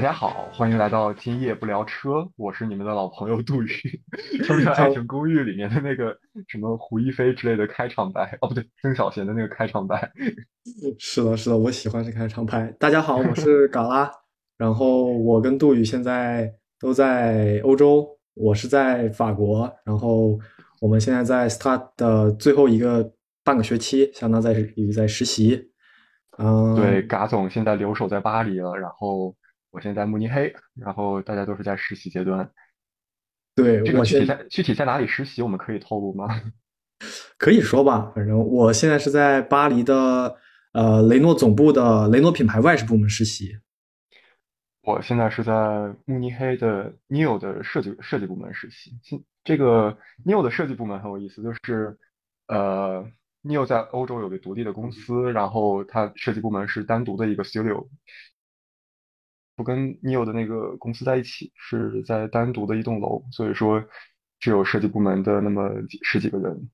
[0.00, 3.66] 大家好，欢迎来到今夜不聊车，我是你们的老朋友杜宇，
[4.42, 6.16] 说说《爱情公寓》里面的那个
[6.48, 10.10] 什么胡一菲之类的开场白，哦不对，曾小贤的那个开场白。
[10.98, 12.74] 是的，是的，我喜欢这开场白。
[12.78, 14.10] 大家好，我是嘎拉，
[14.56, 20.38] 然后我跟杜宇现在都在欧洲，我是在法国，然后
[20.80, 23.12] 我们现在在 Start 的最后一个
[23.44, 25.72] 半个学期，相当在于在实习。
[26.38, 29.36] 嗯，对，嘎总现在留守在巴黎了，然后
[29.70, 32.50] 我现在在慕尼黑，然后大家都是在实习阶段。
[33.54, 36.28] 对，这个具体在具体在哪里实习，我们可以透露吗？
[37.38, 40.36] 可以说吧，反正我现在是在巴黎的
[40.72, 43.58] 呃雷诺总部的雷诺品牌外事部门实习。
[44.82, 48.98] 我现在是在慕尼黑的 Neo 的设计设计部门实习。
[49.02, 51.98] 现这个 Neo 的设计部门很有意思，就是
[52.48, 53.06] 呃
[53.42, 57.86] Neo 在欧洲有个独立的公司，然后它设计部门是单独的一个 studio，
[59.60, 63.84] 不跟 NIO 的那个公司在一起，是在单独的一栋楼，所以说
[64.38, 66.70] 只有设计部门的那么几十几个人。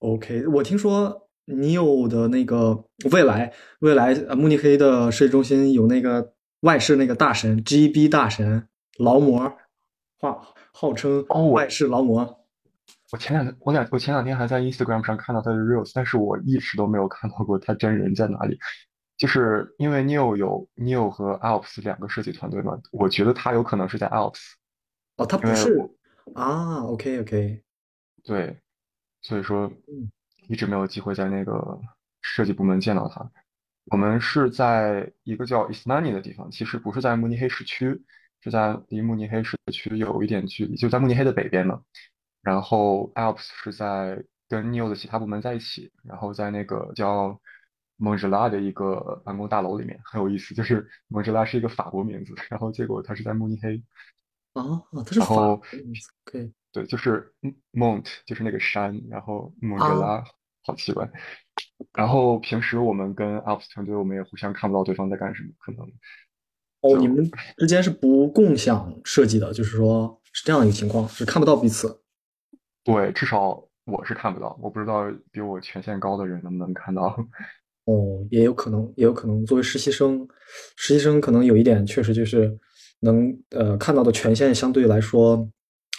[0.00, 8.66] OK，我听说你有的那个未来未来呃慕尼黑的设计中心有那个外事那个大神 GB 大神
[8.98, 9.56] 劳模，
[10.18, 12.36] 号号称哦外事劳模。
[13.12, 18.58] 我前两我两我前两天还在 Instagram 上看到他的 reels，但是我一直都没有看到过他真人在哪里。
[19.18, 24.52] 就是因为 Neo 有 Neo 和 Alps 两个设计团队嘛，我觉得他有可能是在 Alps，
[25.16, 25.76] 哦，他不是
[26.34, 27.62] 啊，OK OK，
[28.24, 28.60] 对，
[29.20, 30.10] 所以说嗯
[30.48, 31.78] 一直没有机会在那个
[32.22, 33.30] 设计部门见到他。
[33.90, 38.04] 我们是在一个叫 Ismani 的地方，其实不是在慕尼黑市区，
[38.42, 41.82] 是在离慕尼黑市区有一点距离，就在慕尼黑的北边嘛。
[42.42, 47.40] 然后 Alps 是在跟 Neo 的其他部门在一起，然后在那个叫
[47.98, 53.82] 蒙日拉的一个办公大楼里面，很有意思，就是蒙日拉是一个法国名字，然后结果它是在慕尼黑，
[54.54, 57.32] 哦，他是法国名字对，就是
[57.72, 60.24] Mont 就是那个山，然后蒙日拉，
[60.64, 61.10] 好奇怪。
[61.92, 65.84] 然后平时我们跟 Alps 团队，我们也互相看不到对方在干什么，可能
[66.80, 72.02] 哦，你们之间是不共享设计的，就是说是这样一个情况，是看不到彼此。
[72.84, 77.18] 对，至少我是看不到，我不知道比我权限高的人能不能看到。
[77.88, 80.28] 哦，也有可能，也有可能作为实习生，
[80.76, 82.54] 实习生可能有一点确实就是
[83.00, 85.48] 能呃看到的权限相对来说，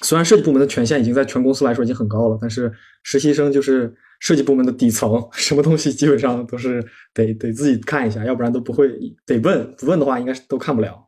[0.03, 6.79] 虽然设计部门的权限已经在全公司来说已经很高了，但是实习生就是设计部门的底层， 什么东西基本上都是
[7.11, 8.87] 得得自己看一下，要不然都不会
[9.25, 11.07] 得问，不问的话应该是都看不了。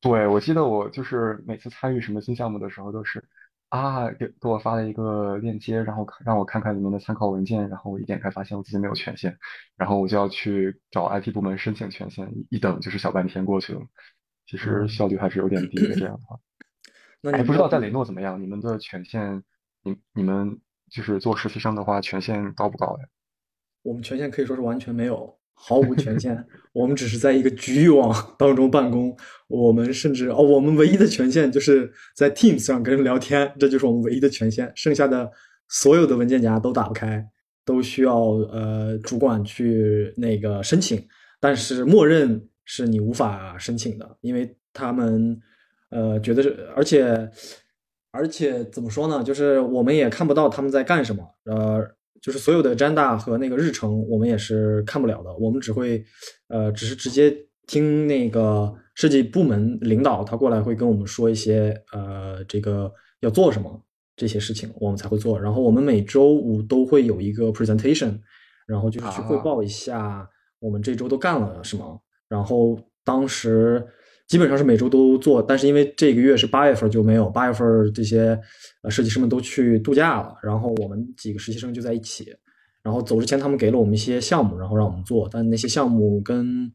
[0.00, 3.22] 对，我记得我就是每次参与什么新项目的时候，都是
[3.76, 9.36] 啊，给给我发了一个链接，然后让我看看里面的参考文件，然后我一点开发现我自己没有权限，
[9.76, 13.80] 然后我就要去找 IT 部门申请权限，一等就是小半天过去了，
[14.46, 15.94] 其实嗯效率还是有点低的。
[15.94, 16.38] 这样的话，
[17.22, 18.40] 哎，那你不知道在雷诺怎么样？
[18.40, 19.42] 你们的权限，
[19.82, 20.60] 你你们
[20.90, 23.06] 就是做实习生的话，权限高不高呀？
[23.82, 26.46] 我们权限可以说是完全没有，毫无权限。
[26.72, 29.16] 我们只是在一个局域网当中办公。
[29.48, 34.70] 我们甚至哦，我们唯一的权限就是在 Teams 上跟人聊天，这就是我们唯一的权限。
[34.74, 35.30] 剩下的
[35.68, 37.24] 所有的文件夹都打不开，
[37.64, 41.02] 都需要呃主管去那个申请，
[41.40, 45.40] 但是默认是你无法申请的，因为他们
[45.90, 47.30] 呃觉得是，而且
[48.10, 49.22] 而且怎么说呢？
[49.22, 51.88] 就是我们也看不到他们在干什么，呃，
[52.20, 55.34] 就是所有的 agenda 和那个日程，我们也是看不了的。
[55.36, 56.04] 我们只会，
[56.48, 63.80] 呃，只是直接听那个设计部门领导他过来会跟我们说一些，呃，这个要做什么
[64.16, 65.40] 这些事情，我们才会做。
[65.40, 68.18] 然后我们每周五都会有一个 presentation，
[68.66, 70.28] 然后就是去汇啊报一下
[70.58, 72.00] 我们这周都干了什么。
[72.28, 73.86] 然后当时
[74.26, 78.38] 基本上是每周都做，但是因为这个月是八月份就没有，八月份这些
[78.82, 82.34] 呃设计师们都去度假了，然后我们几个实习生就在一起，
[82.82, 86.72] 然后走之前他们给了我们一些项目，然后让我们做，但那些项目跟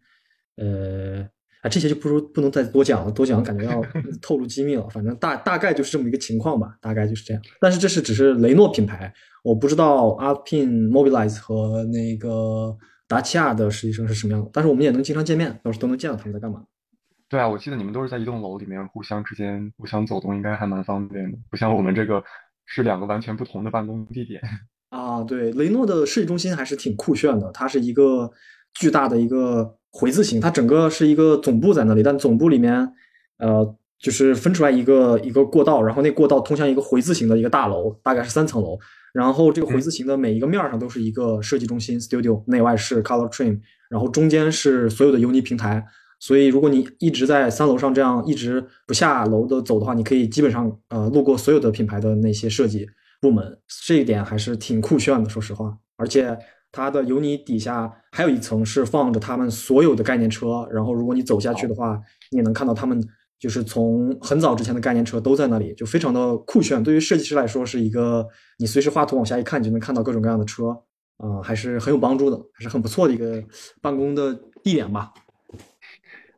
[0.58, 1.28] 呃。
[1.62, 3.80] 啊，这些就不如不能再多讲了，多讲感觉要
[4.20, 4.90] 透露机密了。
[4.90, 7.44] 反正大大概就是这么一个情况吧，大概就是这样。
[7.60, 12.76] 但是这是只是雷诺品牌，我不知道 Alpine、Mobilize 和那个
[13.08, 16.64] 达契亚的实习生是什么样的，但是我们也能经常见面，到时候都能见到他们在干嘛。
[17.32, 22.22] 对啊，我记得你们都是在一栋楼里面互相之间互相走动，应该还蛮方便的，不像我们这个
[22.66, 24.42] 是两个完全不同的办公地点。
[24.92, 28.30] 啊，对，雷诺的设计中心还是挺酷炫的，它是一个
[28.74, 32.92] 巨大的一个回字形，它整个是一个总部在那里，但总部里面，
[33.38, 38.78] 呃，就是分出来一个一个过道，然后那过道通向一个回字形的一个大楼，大概是三层楼，
[39.14, 43.58] 然后这个回字形的每一个面上都是一个设计中心 studio，内外是 color trim，
[43.90, 45.86] 然后中间是所有的 Uni 平台，
[46.22, 52.88] 所以如果你一直在三楼上这样一直不下楼的走的话，你可以基本上呃路过所有的品牌的那些设计
[53.20, 55.76] 部门，这一点还是挺酷炫的，说实话。
[55.98, 56.38] 而且
[56.72, 63.04] 它的油泥底下还有一层是放着他们所有的概念车，然后如果你走下去的话，你也能看到他们
[63.40, 66.84] 就是从很早之前的概念车都在那里，就非常的酷炫。
[66.84, 68.28] 对于设计师来说，是一个
[68.60, 70.68] 你随时画图往下一看你就能看到各种各样的车，
[71.18, 73.44] 啊、还是很有帮助的，还是很不错的一个
[73.82, 75.12] 办公的地点吧。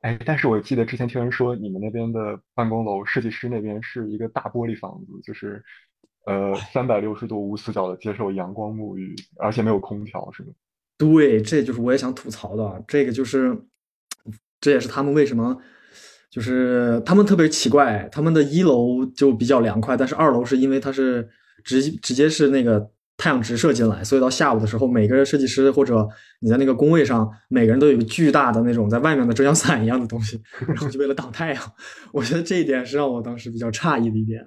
[0.03, 5.63] 哎，但是我记得之前听人说，你们那边的办公楼设计师那边是一个大玻璃房子，就是
[6.25, 10.49] 呃三百六十度无死角的接受阳光沐浴，而且没有空调，是吗？
[10.97, 13.57] 对，这就是我也想吐槽的，这个就是，
[14.59, 15.57] 这也是他们为什么，
[16.29, 21.29] 就是他们特别奇怪，他们的一楼就比较凉快，但是二楼是因为它是
[21.63, 26.07] 直直接是那个太阳直射进来，所以到下午的时候，每个设计师或者
[26.39, 31.73] 你在那个工位上，每个人都有一个巨大的那种在外面的遮阳伞一样的东西，然后就为了挡太阳。
[32.11, 34.41] 我觉得这一点是让我当时比较诧异的一点，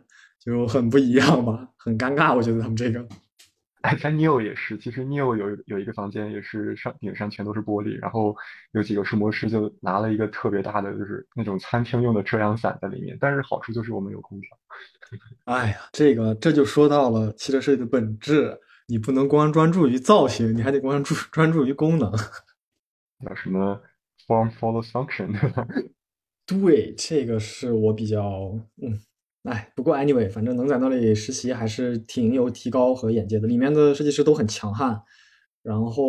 [0.44, 2.36] 就很不一样吧，很尴尬。
[2.36, 3.06] 我觉得他们这个。
[3.86, 8.34] 哎，在 Neo 也是，其实 Neo 有有一个房间也是上顶上全都是玻璃，然后
[8.72, 14.58] 有几个设模师就拿了一个特别大的，就是那种餐厅用的遮阳伞在里面，但是好处就是我们有空调。
[15.44, 22.10] 哎呀，这个这就说到了汽车设计的本质，你不能光专注于造型，你还得关注专注于功能。
[23.24, 23.80] 叫什么
[24.26, 25.64] form follows function，对吧？
[26.44, 28.52] 对，这个是我比较
[28.82, 28.98] 嗯，
[29.46, 33.46] 哎，不过 anyway，反正能在那里实习还是挺有提高和眼界的。
[33.46, 35.00] 里面的设计师都很强悍，
[35.62, 36.04] 然后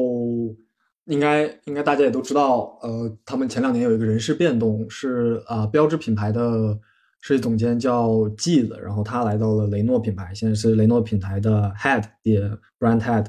[1.06, 6.78] 应该应该大家也都知道，呃，他们前两年有一个人事变动，是啊、标志品牌的
[7.22, 12.42] 设计总监叫 G 子，然后他来到了雷诺品牌，现在是雷诺品牌的 head 也
[12.80, 13.26] brand head，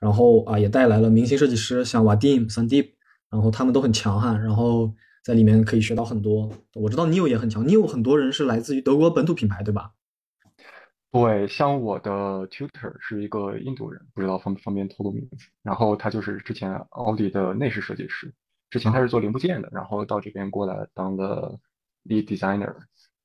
[0.00, 2.88] 然后啊、也带来了明星设计师像 Vadim、Sandeep，
[3.30, 4.92] 然后他们都很强悍，然后
[5.22, 6.50] 在里面可以学到很多。
[6.74, 9.92] 我知道 Neo 也很强，Neo 很多人是来自于德国本土品牌，对吧？
[11.10, 15.36] 对，像我的 tutor 是一个印度人，不知道方不方便透露名字。
[15.62, 18.32] 然后他就是之前奥迪的内饰设计师，
[18.70, 21.58] 之前他是做零部件的，然后到这边过来当了
[22.04, 22.74] lead designer。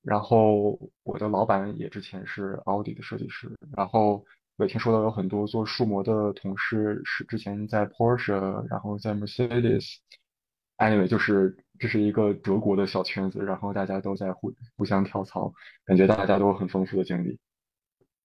[0.04, 4.24] 然后我的老板也之前是奥迪的设计师，然后
[4.58, 9.96] 我也听说到有很多做数模的同事是之前在 Porsche，然后在 Mercedes。
[10.78, 15.54] Anyway，就是这是一个德国的小圈子，然后大家都在互互相跳槽，
[15.86, 17.38] 感觉大家都有很丰富的经历。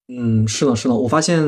[0.09, 1.41] 嗯，是的，是的，我发现，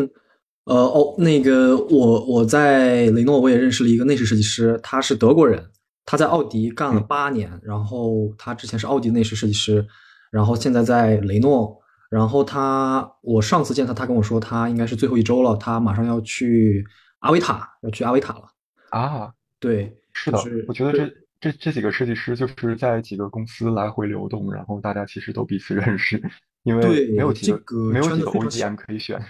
[0.64, 5.70] 呃，哦，那个我我在雷诺我也认识了一个内饰设计师，他是德国人，
[6.06, 9.86] 他在奥迪干了嗯八年，然后他之前是奥迪内饰设计师，
[10.30, 11.76] 然后现在在雷诺，
[12.08, 16.84] 然后他我上次见他，他跟我说他应该是最后一周了，他马上要去
[17.18, 18.44] 阿维塔，要去阿维塔了。
[18.90, 26.22] 啊，对，是的，就是我觉得这这这几个设计师就是在几个公司来回流动，然后大家其实都彼此 认识，
[26.62, 29.20] 因为没有几个这个没有几个 OEM 可以选。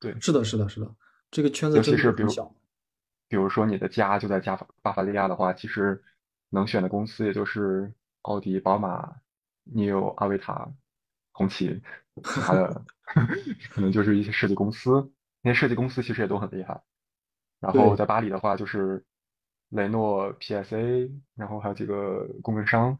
[0.00, 0.94] 对，是的，是的，是的，
[1.30, 2.30] 这个圈子尤真其是比如。
[3.28, 6.02] 比如说你的家就在加法巴伐利亚的话，其实
[6.48, 7.92] 能选的公司也就是
[8.22, 9.08] 奥迪、宝马、
[9.62, 10.68] 你有、阿维塔、
[11.30, 11.80] 红旗，
[12.24, 12.84] 其他的
[13.70, 15.12] 可能就是一些设计公司，
[15.42, 16.82] 那些设计公司其实也都很厉害。
[17.60, 19.04] 然后对在巴黎的话，就是
[19.70, 22.96] 雷诺、PSA，然后还有几个供应商，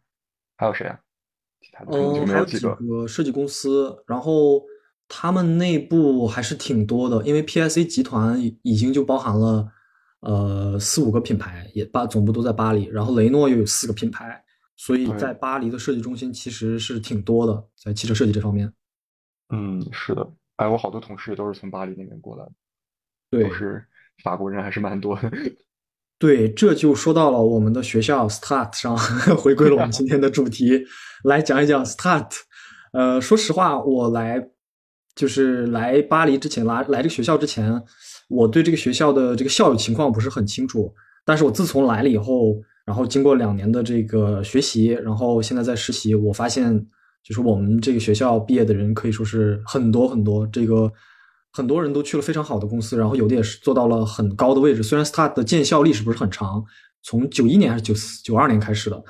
[0.57, 0.99] 还有谁啊？
[1.61, 3.00] 其他的就嗯，还有几没有几个。
[3.00, 4.62] 个设计公司，然后
[5.09, 9.71] 他们内部还是挺多的，因为 PSA 集团已已经就包含了
[10.21, 14.43] 呃四五个品牌，也巴总部都在巴黎，然后雷诺又有四个品牌，
[14.77, 18.73] 所以对在巴黎的设计中心其实是挺多的，在汽车设计这方面。
[19.49, 20.27] 嗯，是的。
[20.57, 22.53] 哎，我好多同事也都是从巴黎那边过来的，
[23.31, 23.85] 对都是
[24.23, 25.31] 法国人，还是蛮多的。
[26.21, 28.95] 对，这就说到了我们的学校 Start 上，
[29.41, 30.85] 回归了我们今天的主题，
[31.25, 32.27] 来讲一讲 Start。
[32.93, 34.50] 呃，说实话，我来
[35.15, 37.83] 就是来巴黎之前，来来这个学校之前，
[38.29, 40.93] 我对这个学校的这个校友情况不是很清楚。
[41.25, 46.71] 但是我自从来了以后，然后经过两年的这个学习，然后现在在实习，我发现
[47.25, 50.93] 就是我们这个学校毕业的人可以说是很多很多，这个
[51.52, 54.83] 很多人都去了非常好的公司，然后有的也是做到了很高的位置。
[54.83, 56.64] 虽然 Start 的建校历史不是很长，
[57.02, 59.02] 从九一年还是九四九二年开始的，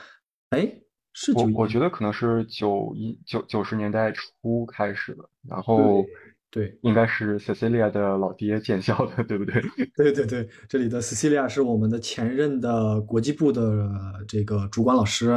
[0.50, 0.72] 哎，
[1.12, 6.04] 是我我觉得可能是九一九九十年代初开始的，然后
[6.50, 9.62] 对应该是 Cecilia 的老爹建校的，对不对？
[9.94, 13.88] 对对对，这里的 Cecilia 是我们的前任的国际部的
[14.26, 15.28] 这个主管老师，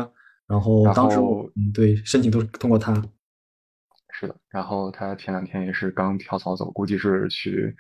[0.48, 1.18] 然后当时
[1.56, 2.94] 嗯对申请都是通过他。
[4.16, 7.76] 是的，然后他前两天也是刚跳槽走，估计是去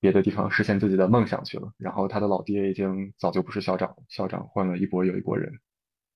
[0.00, 1.72] 别的地方实现自己的梦想去了。
[1.78, 5.48] 然后他的老爹已经早就不是校长了，校长换了一波又一波人。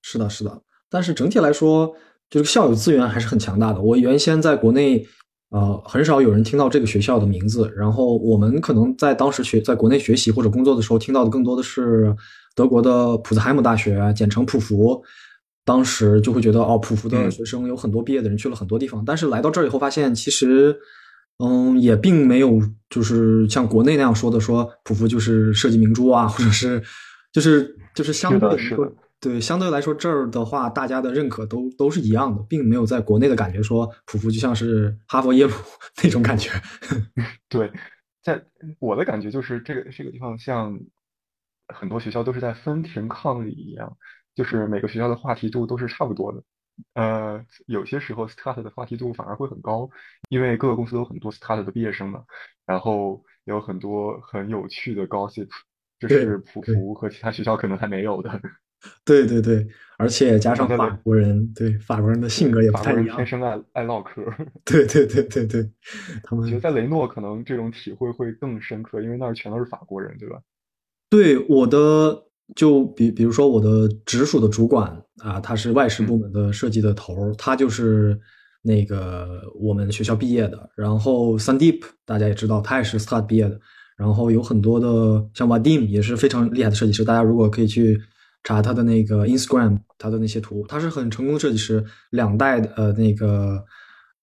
[0.01, 0.61] 是的，是的。
[0.89, 1.95] 但是整体来说，
[2.29, 3.81] 就是校友资源还是很强大的。
[3.81, 5.05] 我原先在国内，
[5.49, 7.71] 呃，很少有人听到这个学校的名字。
[7.77, 12.13] 然后我们可能在当时学在国内学习或者工作的时候，听到的更多的是
[12.55, 15.01] 德国的普兹海姆大学，简称普福。
[15.65, 19.03] 当时就会觉得，哦，普福的学生有很多毕业的人去了很多地方。
[19.03, 20.77] 但是来到这儿以后，发现其实，
[21.39, 26.81] 嗯，也并没有就是像国内那样说的，说普福就是设计明珠啊，或者是
[27.33, 28.95] 就是就是相对来说。
[29.21, 35.53] 对，相对来说这儿的话，大家的认可都都是一样的，并没有在国内的感觉说普福就像是哈佛耶鲁
[36.03, 36.51] 那种感觉。
[37.49, 37.71] 对，
[38.21, 38.39] 在
[38.77, 40.77] 我的感觉就是这个这个地方像
[41.73, 43.97] 很多学校都是在分庭抗礼一样，
[44.35, 46.43] 就是每个学校的话题度都是差不多的。
[46.93, 49.89] 呃，有些时候 start 的话题度反而会很高，
[50.29, 52.25] 因为各个公司都有很多 start 的毕业生嘛，
[52.65, 55.47] 然后有很多很有趣的 gossip，
[55.99, 58.41] 就是普福和其他学校可能还没有的。
[59.05, 59.65] 对对对，
[59.97, 64.21] 而且加上法国人，对法国人的性格也不太一样，天生爱爱唠嗑。
[64.65, 65.71] 对对对对对，
[66.23, 70.41] 他们觉得在雷诺可能这种体会会更深刻，因为那儿全都是法国人，对吧？
[71.09, 78.19] 对我的，就比比如说我的直属的主管啊，他是外事部门的设计的头儿，他就是
[78.61, 80.69] 那个我们学校毕业的。
[80.75, 83.59] 然后 Sandeep 大家也知道，他也是 Start 毕业的。
[83.97, 87.99] 然后有很多的像 Vadim 也是非常厉害的设计师，大家如果可以去。
[88.47, 93.65] 查他的那个 Instagram，他的那些图，他是很成功的设计师，两代的呃那个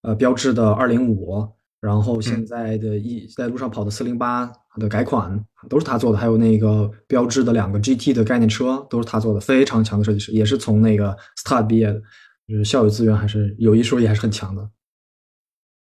[0.02, 1.44] 呃标志的二零五，
[1.82, 12.00] 然后现在的一在路上跑的四零八的改款都是他做的，还有那个标志的两个 GT 的概念车都是他做的，非常强的设计师，也是从那个 Start 毕业的，
[12.46, 14.70] 就是校友资源还是有一说一还是很强的。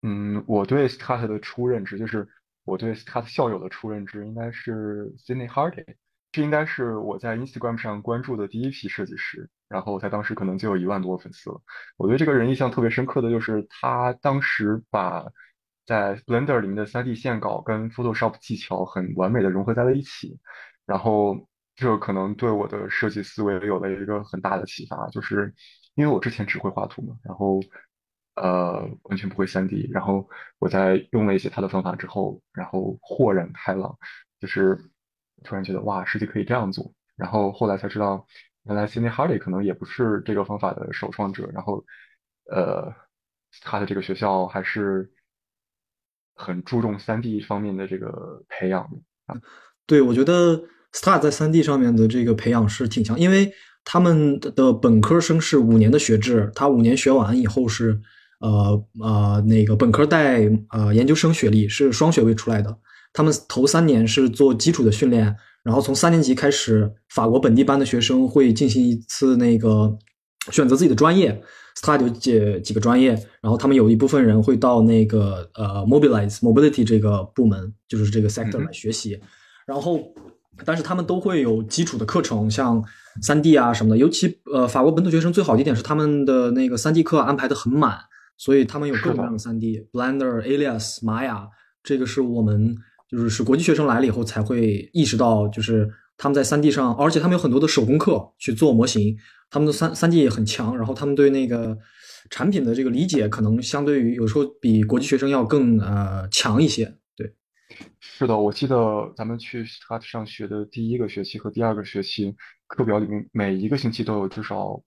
[0.04, 2.28] 嗯，我对 Start 的初认知就是
[2.64, 5.84] 我对 Start 校友的初认知应该是 Sydney Hardy。
[6.32, 11.60] 这应该是我在 Instagram 上关注的第一批设计师，然后他当时可能就有一万多粉丝了。
[11.96, 15.26] 我对这个人印象特别深刻的就是他当时把
[15.88, 20.38] 在 Blender 里面的 3D 线稿跟 Photoshop 技巧很完美的融合在了一起，
[20.86, 25.52] 然后这可能对我的设计思维有了一个很大的启发，就是
[25.96, 27.60] 因为我之前只会画图嘛，然后
[28.36, 30.30] 呃完全不会 3D，然后
[30.60, 33.98] 我在用了一些他的方法之后，然后豁然开朗，
[34.40, 34.78] 就是。
[35.44, 38.26] 突然觉得哇，设计可以这样做，然后后来才知道，
[38.64, 41.86] 原来 Cindy Hardy 可能也不是这个方法的首创者，然后，
[42.50, 42.92] 呃，
[43.62, 45.12] 他的这个学校还是
[46.38, 48.82] 很注重 3D 方面的这个培养
[49.26, 49.36] 啊。
[49.86, 50.62] 对，我觉得
[50.94, 53.52] Star 在 3D 上面的这个培养是挺强，因为
[53.84, 58.00] 他们的本科生是五年的学制，他五年学完以后是
[58.40, 62.78] 呃呃那个本科带呃研究生学历，是双学位出来的。
[63.14, 69.98] 他们头三年是做基础的训练，然后从三年级开始，法国本地班的学生会进行一次那个
[70.52, 71.42] 选择自己的专业
[71.82, 79.20] ，study 几几个专业，然后他们有一部分人会到那个呃 mobilize mobility 这个部门，就是这个 sector 来学习，
[79.66, 80.00] 然后
[80.66, 82.84] 但是他们都会有基础的课程，像
[83.22, 87.98] 三 D 啊什么的，尤其呃法国本土学生最好的一点是他们的那个三 D 课安排的很满，
[88.38, 91.48] 所以他们有各种各样的三 D，Blender、Alias、Maya，
[91.84, 92.76] 这个是我们。
[93.10, 99.16] 就是是国际学生来了以后才会意识到，就是他们在三 D 上，而且他们有很多的手工课去做模型，
[99.50, 101.78] 他们的三三 D 也很强，然后他们对那个
[102.30, 106.94] 产品的这个理解，可能相对于有时候比国际学生要更呃强一些。
[107.16, 107.34] 对，
[108.00, 112.36] 是的，我记得咱们去 Start 上学的第一个学期和第二个学期，
[112.68, 114.82] 课表里面每一个星期都有至少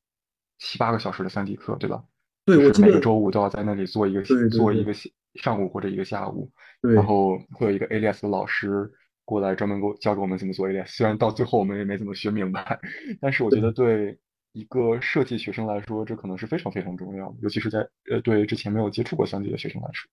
[0.59, 2.02] 七八个小时的三 D 课，对吧？
[2.45, 4.93] 对，我记得每个周五都要在那里做一个做一个
[5.35, 6.50] 上午或者一个下午。
[6.83, 8.90] 然后会有一个 ALS 的老师
[9.26, 12.81] 过来专门给我教给我们怎么做 ALS，虽然到最后我们也没怎么学明白，
[13.21, 14.19] 但是我觉得对
[14.52, 17.78] 一个设计学生来说，这可能是非常非常重要的，尤其是在
[18.11, 20.11] 呃对之前没有接触过三 D 的学生来说。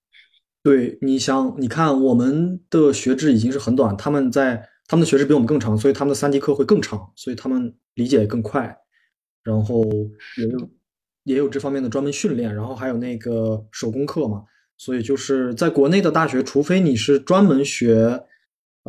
[0.62, 8.76] 对，你想，你看我们的学制已经是很短，他们在他们的学制比我们更长，所以他们的三 D 课会更长，所以他们理解也更快，
[9.42, 9.84] 然后
[10.36, 10.70] 也有
[11.24, 14.44] 也有这方面的专门训练，然后还有那个手工课嘛。
[14.76, 18.22] 所以就是在国内的大学，除非你是专门学，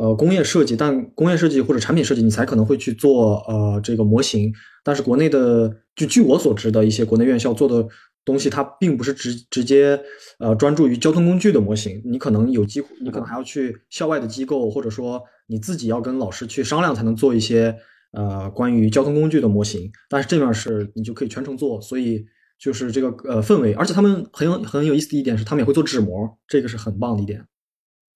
[0.00, 4.50] 呃，工业设计，但工业设计或者产品设计，你才可能会去做呃这个模型。
[4.82, 7.86] 但是国内的，就据我所知的一些国内院校做的
[8.24, 10.00] 东西，它并不是直直接
[10.38, 12.00] 呃专注于交通工具的模型。
[12.04, 17.76] 你可能有机会，你可能还要去校外的机构，或者说你自己要跟老师去商量，才能做一些
[18.12, 19.92] 呃关于交通工具的模型。
[20.08, 22.24] 但是这面是你就可以全程做，所以。
[22.62, 27.42] 就是这个呃氛围，而且他们很有很有意思的一点是，他们也会做纸模，这个是很棒的一点。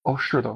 [0.03, 0.55] 哦，是的，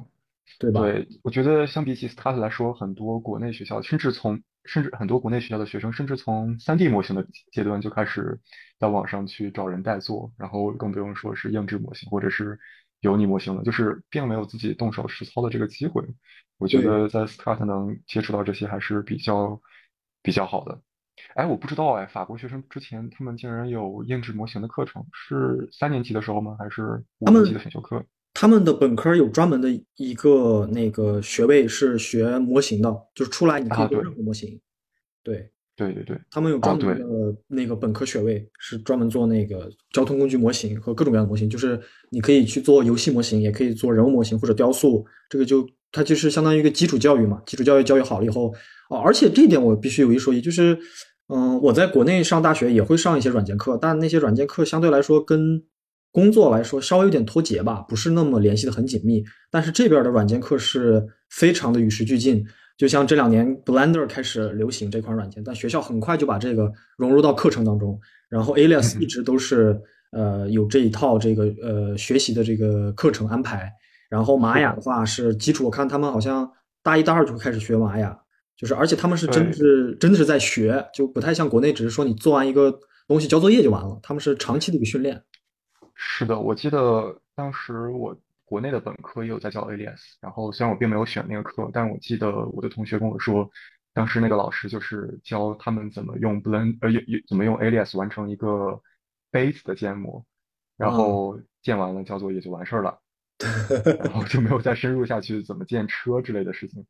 [0.59, 0.81] 对吧？
[0.81, 8.40] 对，我觉得相比起 Start 来说，很多国内学校，甚至从甚至很多国内学校的学生，甚至从 3D 模型的阶段就开始
[8.78, 12.59] 在网上去找人代做，然后更不用说是硬质模型或者是
[13.00, 16.02] 油泥模型了，就是并没有自己动手实操的这个机会。
[16.59, 19.61] 我觉，得在 Start 能接触到这些还是比较
[20.23, 20.81] 比较好的。
[21.35, 26.57] 哎，我不知道哎，法国学生之前他们竟然有硬质模型的课程，是三年级的时候吗？
[26.59, 28.05] 还是五年级的选修课？
[28.40, 34.49] 他们的本科有专门的一个那个学位是学模型的，就是出来你可以啊，做任何模型。
[35.25, 41.80] 对，对对对，他们有哦，专门的，那个本科学位，是专门做那个交通工具模型和各种各样的模型，就是
[42.11, 45.04] 你可以去做游戏模型，也可以做人物模型或者雕塑。
[45.28, 48.54] 这个就它就是相当于一个基础教育嘛，基础教育教育好了以后，
[48.88, 50.78] 哦，而且这一点我必须有一说一，就是
[51.26, 55.61] 嗯，我在国内上大学也会上一些软件课，但那些软件课相对来说跟
[56.11, 59.23] 工作来说稍微有点脱节吧，不是那么联系的很紧密。
[59.50, 62.45] 但是这边的软件课是非常的与时俱进，
[62.77, 67.99] 就像这两年 Blender 开始流行这款软件，但学校很快就把这个融入到课程当中。
[68.29, 69.81] 然后 Alias 一直都是
[70.12, 73.71] 呃有这一套这个呃学习的这个课程安排。
[74.11, 76.50] 然后玛，雅的话是基础，我看他们好像
[76.83, 78.19] 大一大二就会开始学玛雅，
[78.57, 79.53] 就是而且他们是真的。
[79.53, 82.75] 是真的是在学，就不太像国内只是说你做完一个
[83.07, 85.23] 东西交作业就完了，他们是长期的一个训练。
[86.00, 93.50] 是的，我记得当时我国内的本科也有在教 Alias，然后虽然我并没有选那个课，但我记得我的同学跟我说，
[93.93, 98.81] 当时那个老师就是教他们怎么用 Blend，呃，用用怎么用 Alias 完成一个
[99.33, 100.25] 杯子的建模，
[100.76, 103.00] 然啊，后建完了交作业就完事儿了，
[104.05, 106.87] 然后就没有再深入下去怎么建车之类的事情。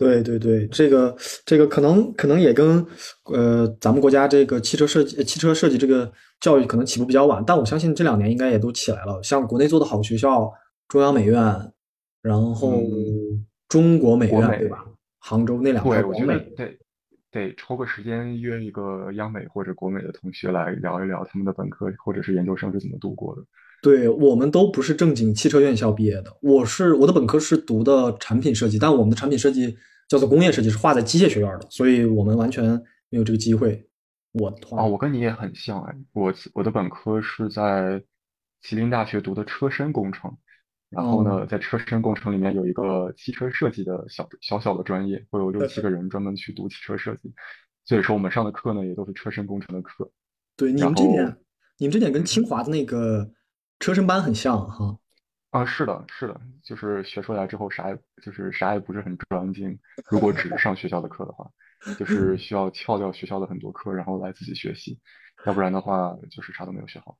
[0.00, 1.14] 对对对，这个
[1.44, 2.84] 这个可能可能也跟
[3.26, 9.22] 呃咱们国家这个汽车设计呃汽车设计这个教育可能起步比较晚，但我相信这两年应该也都起来了。
[9.22, 10.50] 像国内做的好学校，
[10.88, 11.36] 中央美院，
[12.22, 14.86] 然后嗯，中国美院，对吧？
[15.18, 16.78] 杭州那两个我觉得得
[17.30, 23.42] 得抽个时间约一个央美或者国美的同学来聊一聊他们的本科或者是研究生是怎么度过的。
[23.82, 26.34] 对，我们都不是正经汽车院校毕业的。
[26.40, 29.76] 我是我的本科是读的产品设计，但我们的产品设计
[30.10, 32.64] 叫做工业设计，是画在机械学院的，所以我们完全
[33.10, 33.88] 没有这个机会。
[34.32, 38.02] 我的哦，话，我跟你也很像哎，我我的本科是在
[38.60, 40.36] 吉林大学读的车身工程，
[40.88, 47.32] 然后哦，呢，在车身工程里面有一个汽车设计的小小小的专业，会有六七个人专门去读汽车设计，
[47.84, 50.10] 所以说我们上的课呢也都是车身工程的课。
[50.56, 51.36] 对，你们这点，
[51.78, 53.30] 你们这点跟嗯，清华的那个
[53.78, 54.98] 车身班很像哈。
[55.50, 59.76] 啊，是的，是的，就是学出来之后啥也就是啥也不是很专精，
[60.08, 61.50] 如果只是上学校的课的话，
[61.98, 64.98] 就是需要翘掉学校的很多课，然后来自己学习，
[65.46, 67.16] 要不然的话就是啥都没有学好。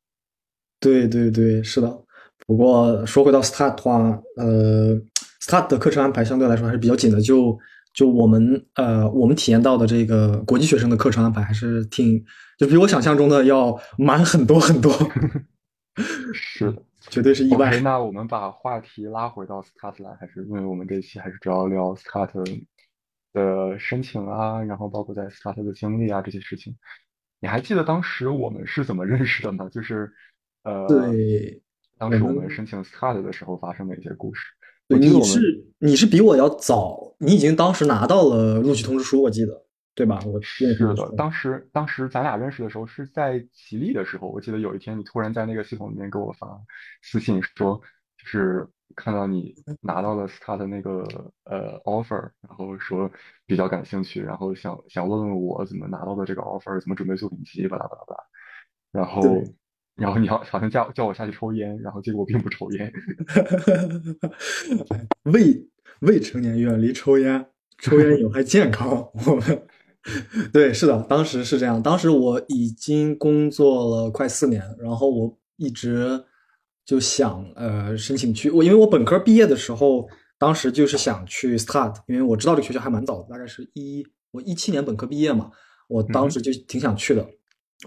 [0.78, 2.04] 对对对，是的。
[2.46, 3.98] 不过说回到 Start 的话，
[4.36, 4.96] 呃
[5.42, 7.20] ，Start 的课程安排相对来说还是比较紧的。
[7.20, 7.58] 就
[7.92, 12.24] 就我们呃，我们体验到的这个国际学生的课程安排还是挺，
[12.58, 14.92] 就比我想象中的要满很多很多，
[16.32, 16.82] 是的。
[17.08, 17.80] 绝对是意外。
[17.80, 22.30] 那我们把话题拉回到 Start 来，还是因为我们这一期还是主要聊 Start
[23.32, 26.76] 的申请啊，然后包括在 Start 的经历啊这些事情。
[27.40, 29.68] 你还记得当时我们是怎么认识的吗？
[29.70, 30.12] 就是
[30.62, 31.62] 呃，对，
[31.96, 34.46] 当时我们申请 Start 的时候发生的一些故事。
[34.88, 35.40] 对你是
[35.78, 39.64] 你是比我要早，你已经当时拿到了录取通知书，我记得，
[40.04, 40.18] 对吧？
[40.24, 41.14] 我认识的，的。
[41.16, 46.46] 当时当时咱俩认识的时候是在吉利的时候，我记得有一天你突然在那个系统里面给我发
[47.02, 47.80] 私信说，
[48.18, 51.06] 就是看到你拿到了 Start 的那个
[51.44, 53.10] 呃 offer，然后说
[53.46, 58.22] 比较感兴趣，然后想想问问我怎么拿到的这个 offer，怎么准备做笔记，巴拉巴拉巴拉，
[58.92, 59.42] 然后。
[59.96, 62.90] 然后你好好像叫叫我下去抽烟，然后结果我并不抽烟，
[65.30, 65.68] 未
[66.00, 67.44] 未成年远离抽烟，
[67.76, 68.88] 抽烟有害健康。
[69.26, 69.66] 我们
[70.52, 71.82] 对，是的，当时是这样。
[71.82, 76.24] 当时我已经工作了快四年，然后我一直
[76.86, 80.08] 就想呃申请去我，因为我本科毕业的时候，
[80.38, 85.50] 当时就是想去 Start，因为我知道这个学校还蛮早的，大概是一我一七年本科毕业嘛，
[85.88, 87.26] 我当时就挺想去的。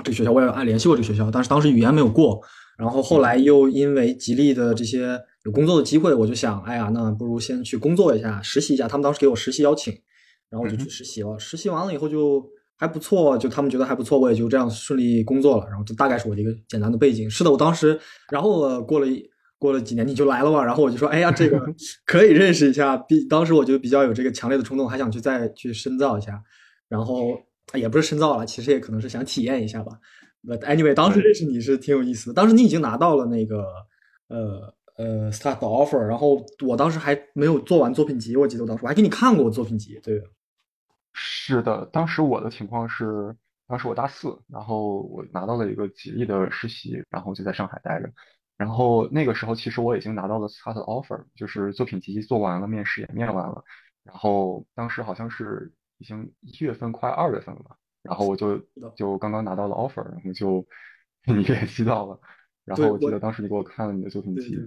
[0.03, 2.41] 这个学校我也按联系过这个学校，但是当时语言没有过，
[2.77, 8.87] 然后后来又因为吉利的这些有工作的机会，我就想，哎呀，那不如先去工作一下，实习一下。
[8.87, 9.93] 他们当时给我实习邀请，
[10.53, 11.35] 然后我就去实习了。
[11.39, 15.65] 实习完了以后就还不错，就他们觉得还不错，我也就这样顺利工作了。
[15.67, 17.27] 然后这大概是我的一个简单的背景。
[17.27, 17.99] 是的，我当时，
[18.31, 21.59] 然后我过了一过了几年你就来了嘛，然后我就说，哎呀，这个
[22.05, 22.95] 可以认识一下。
[22.95, 26.39] 比当时我就比较有这个强烈的冲动，还想去再去深造一下。
[26.87, 27.39] 然后
[27.73, 29.93] 也不是深造了，其实也可能是想体验一下吧。
[30.45, 32.33] But anyway，当时，认识你是挺有意思的。
[32.33, 33.63] 当时你已经拿到了那个
[34.27, 40.21] 呃呃 start offer，然后我当时还没有做完作品集，我记得我当时我还给你看过我作品集，对。
[41.13, 43.35] 是的，当时我的情况是，
[43.67, 48.11] 当时我大四，然后我拿到了一个吉利的实习，然后就在上海待着。
[48.57, 53.63] 然后那个时候，其实我已经拿到了 start 的 offer，就是作品集做完了，面试也面完了。
[54.03, 58.57] 然后当时好像是已经一月份快二月份了吧，然后我就
[58.95, 60.65] 就刚刚拿到了 offer，然后就
[61.25, 62.19] 你联系到了。
[62.65, 64.57] 然后我记得当时你给我看了你的作品集，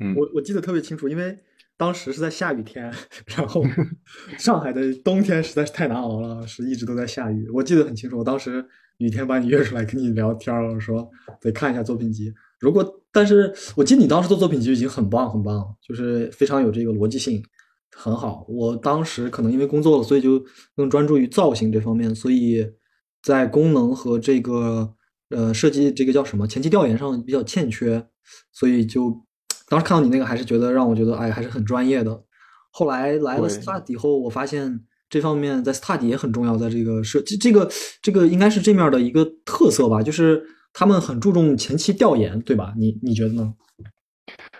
[0.00, 1.38] 嗯，我我记得特别清楚，因为。
[1.76, 2.92] 当时是在下雨天，
[3.26, 3.64] 然后
[4.38, 7.48] 上海的冬天实在是太难熬了，是一直都在下雨。
[7.52, 8.64] 我记得很清楚，我当时
[8.98, 11.10] 雨天把你约出来跟你聊天了，说
[11.40, 12.32] 得看一下作品集。
[12.60, 17.42] 如果，但是我记得你当时做作品集已经很棒很棒，就是非常有这个逻辑性，
[17.92, 18.46] 很好。
[18.48, 20.42] 我当时可能因为工作了，所以就
[20.76, 22.64] 更专注于造型这方面，所以
[23.20, 24.94] 在功能和这个
[25.30, 28.06] 呃设计这个叫什么前期调研上比较欠缺，
[28.52, 29.26] 所以就。
[29.74, 32.22] 当时看到你那个，还是觉得让我觉得，哎，还是很专业的。
[32.70, 37.68] 后来来了 Start 以后，我发现这方面在 Start 也很重要，在这个设计，这个
[38.00, 42.72] 这个应该是这面的一个特色吧，就是他们很注重前期调研，对吧？
[42.78, 43.52] 你你觉得呢？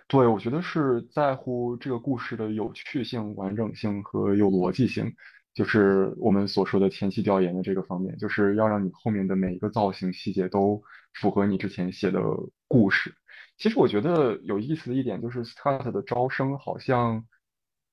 [0.08, 5.12] 对，我觉得是在乎这个故事的有趣性、完整性和有逻辑性，
[5.54, 10.82] 就是我们所说的前期调研的这个方面，就是要让你后面的每一个造型细节都
[11.20, 12.20] 符合你之前写的
[12.66, 13.14] 故事。
[13.56, 17.24] 其实我觉得有意思的一点就是 Start 的招生好像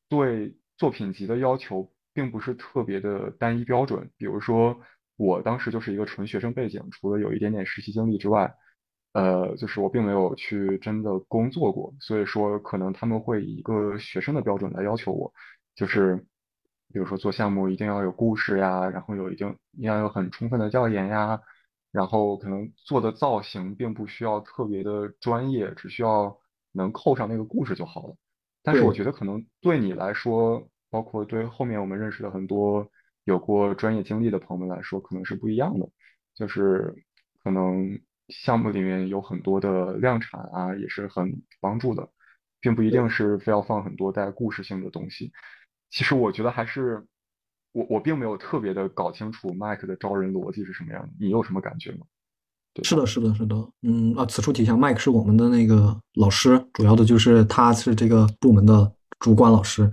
[0.09, 4.09] 对作品集的要求并不是特别的单一标准。
[4.17, 4.81] 比如说
[5.17, 8.53] 我当时就是一个纯学生背景，除了有一点点实习经历之外，
[9.13, 15.31] 呃，就是我并没有去真的工作过，所以说可能他们会以一个学生的标准来要求我，
[15.75, 16.25] 就是
[16.91, 21.39] 比如说做项目一定要有故事呀，然后有一定要有很充分的调研呀。
[21.91, 26.39] 然后可能做的造型并不需要特别的专业，只需要
[26.71, 28.15] 能扣上那个故事就好了。
[28.63, 32.89] 但是我觉得可能对你来说，包括对后面我们认识的很多
[33.25, 35.89] 有过专业经历的朋友们来说，可能是不一样的。
[36.33, 36.95] 就是
[37.43, 37.99] 可能
[38.29, 42.09] 项目里面有很多的量产啊，也是很帮助的，
[42.61, 45.33] 并不一定是非要放很多带故事性的东西。
[45.89, 47.05] 其实我觉得还是。
[47.73, 51.99] 我我并没有特别的搞清楚麦克的招人逻辑是什么样的，你有什么感觉吗？
[52.73, 59.91] 对是的，是的，是的，嗯啊，此处提一下，麦克是我们的那个老师，主要的就是他是这个部门的主管老师。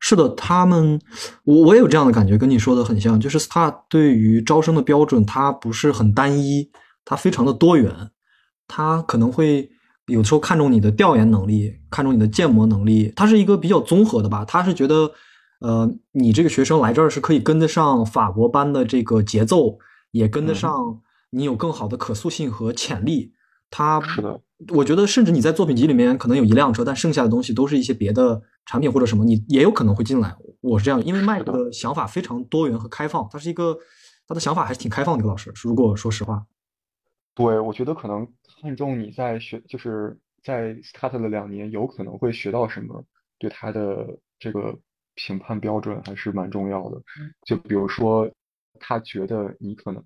[0.00, 1.00] 是的，他们
[1.44, 6.70] 我我也有这样的感觉，跟你说的很像，就是他对于招生的标准，他不是很单一，
[7.04, 7.92] 他非常的多元，
[8.66, 9.68] 他可能会
[10.06, 15.10] 有时候看重你的调研能力，看重你的建模能力，他是一个比较综合的吧，他是觉得。
[15.60, 19.78] 呃，你这个学生来这儿是可以跟得上法国班的这个节奏，
[20.10, 23.34] 也跟得上你有更好的可塑性和潜力。
[23.70, 24.40] 他是的，
[24.74, 30.34] 我觉得甚至你在作品集里面可能有一辆车，但剩下的东西都是一些别的产品或者什么，你也有可能会进来。
[30.60, 33.78] 我是这样，因为麦克的想法非常多元和开放，他是一个
[34.26, 35.52] 他的想法还是挺开放的一个老师。
[35.62, 36.44] 如果说实话，
[37.34, 38.26] 对，我觉得可能
[38.60, 43.04] 看重你在学，就是在 start 的两年有可能会学到什么，
[43.38, 44.76] 对他的这个。
[45.26, 47.02] 评判标准还是蛮重要的，
[47.44, 48.30] 就比如说，
[48.78, 50.04] 他觉得你可能，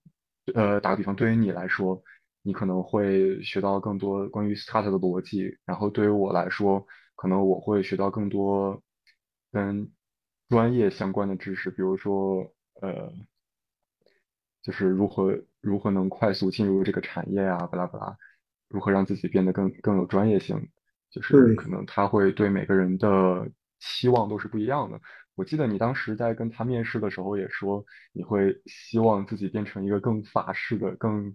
[0.55, 2.03] 呃，打个比方，对于你来说，
[2.43, 8.83] 你可能会学到更多关于 start 的逻辑，然后对于我来说，可能我会学到更多
[9.53, 9.91] 跟
[10.49, 13.13] 专业相关的知识，比如说，呃，
[14.63, 18.17] 就是如何如何能快速进入这个产业啊，巴拉巴拉，
[18.69, 20.69] 如何让自己变得更更有专业性，
[21.11, 23.49] 就是可能他会对每个人的。
[23.85, 24.99] 期望都是不一样的。
[25.37, 31.27] 我记得你当时在跟他面试的时候也说，你会希望自己变成一个更法式的、更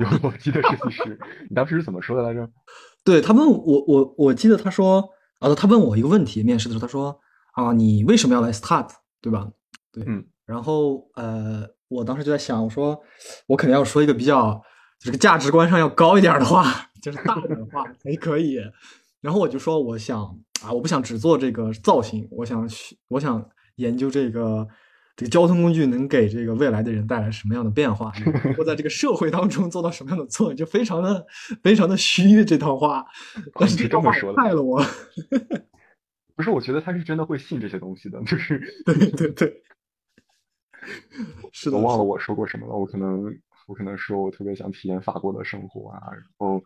[0.00, 1.18] 有逻辑的设计师。
[1.48, 2.50] 你当时是怎么说的来着？
[3.04, 5.08] 对他问我，我我记得他说，
[5.38, 7.16] 啊，他问我一个问题，面试的时候他说，
[7.52, 8.88] 啊，你为什么要来 Start，
[9.20, 9.48] 对吧？
[9.92, 10.26] 对，嗯。
[10.44, 13.00] 然后呃，我当时就在想，我说
[13.46, 14.60] 我肯定要说一个比较
[14.98, 16.64] 这个价值观上要高一点的话，
[17.00, 18.58] 就是大的话才可以。
[19.20, 20.36] 然后我就说，我想。
[20.64, 22.68] 啊，我不想只做这个造型，我想
[23.08, 23.44] 我想
[23.76, 24.66] 研究这个
[25.16, 28.12] 这个交通工具能给这个未来的人带来什么样的变化，
[28.56, 31.26] 或在这个社会当中做到什么样的作用，就非常的
[31.62, 33.04] 非常的虚这套话。
[33.54, 34.80] 但是这么说害了我。
[36.36, 39.62] 不是，我觉得他是真的会信这些东西的，就是对对对，
[41.52, 41.76] 是的。
[41.76, 43.24] 我忘了我说过什么了，我可能
[43.66, 46.62] 我可能说我特别想体验法国的生活啊，然后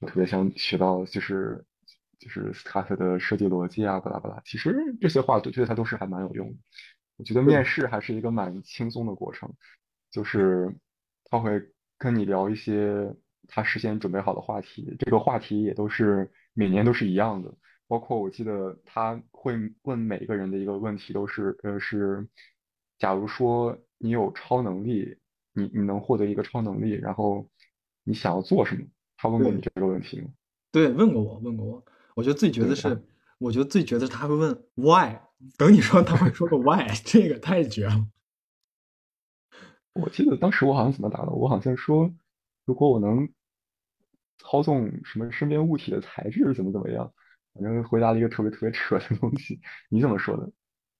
[0.00, 1.64] 我特别想学到就是。
[2.22, 4.40] 就是 Start 的设计逻辑啊，巴拉巴拉。
[4.44, 6.56] 其实这些话都觉得它都是还蛮有用的。
[7.16, 9.52] 我觉得面试还是一个蛮轻松的过程，
[10.12, 10.72] 就是
[11.24, 11.60] 他会
[11.98, 13.12] 跟你聊一些
[13.48, 17.52] 他事先准备好的话题，这个话题也都是每年都是一样的。
[17.88, 22.24] 包括我记得他会问每一个人的一个问题都是，呃，是，
[22.98, 25.18] 假如说你有超能力，
[25.52, 27.50] 你你能获得一个超能力，然后
[28.04, 28.86] 你想要做什么？
[29.16, 30.30] 他问过你这个问题吗？
[30.70, 31.84] 对，问过我，问过我。
[32.14, 33.02] 我觉得最绝的是，
[33.38, 35.18] 我觉得最绝的是他会问 why，
[35.56, 38.06] 等你说他会说个 why， 这个太绝了。
[39.94, 41.30] 我记得当时我好像怎么答的？
[41.32, 42.10] 我好像说，
[42.64, 43.28] 如果我能
[44.38, 47.12] 操纵什么身边物体的材质，怎么怎么样，
[47.54, 49.60] 反正回答了一个特别特别扯的东西。
[49.88, 50.50] 你怎么说的？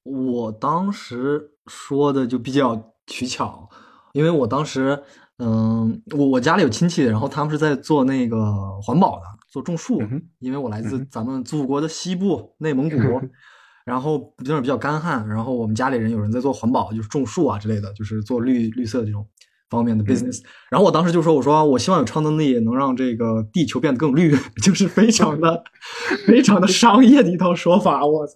[0.04, 3.68] 我当时说的就比较取巧，
[4.12, 5.00] 因为我当时，
[5.44, 8.38] 嗯，我我家里有亲戚，然后他们是在做那个
[8.80, 10.00] 环保的，做种树。
[10.02, 12.96] 嗯，因为我来自咱们祖国的西部内蒙古，
[13.84, 19.26] 然后那儿比较干旱，然后我们家里人有人在做环保，就是种树啊之类的，就是做绿绿色这种
[19.72, 20.40] 方面的嗯 business。
[20.70, 25.62] 然后我当时就说：“我说我希望有超能力，能让这个地球变得更绿， 就是非常的
[26.26, 28.34] 非常的商业的一套说法。”我操！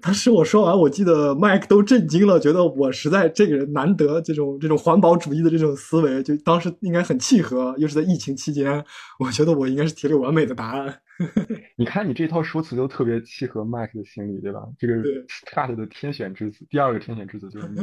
[0.00, 8.84] 当时我说完，我记得麦克都震惊了，觉得我实在这个人难得这种这种环保主义的这种思维，就当时应该很契合，又是在疫情期间，
[9.18, 11.00] 我觉得我应该是提了完美的答案。
[11.76, 14.60] 你看你这套说辞都特别契合麦克的心理，对吧？
[14.78, 17.80] 这个对 Scott 的天选之子，第二个天选之子就是你，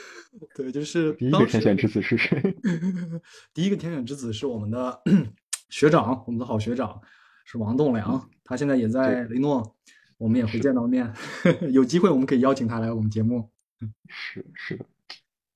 [0.54, 2.40] 对，就是第一个天选之子是谁？
[3.52, 5.02] 第一个天选之子是我们的
[5.68, 7.00] 学长，我们的好学长
[7.44, 9.76] 是王栋梁，他现在也在，雷诺，
[10.18, 11.12] 我们也会见到面，
[11.72, 13.50] 有机会我们可以邀请他来我们节目。
[14.08, 14.86] 是是的。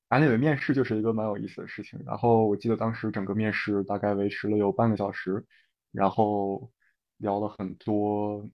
[0.09, 2.01] 安利的面试就是一个蛮有意思的事情。
[2.07, 5.45] 然后我记得当时整个面试大概维持了有半个小时，
[5.91, 6.71] 然后
[7.17, 8.49] 聊了很多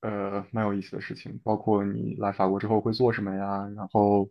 [0.00, 4.30] 呃蛮有意思的事情，包括你来法国之后会做什么呀，然后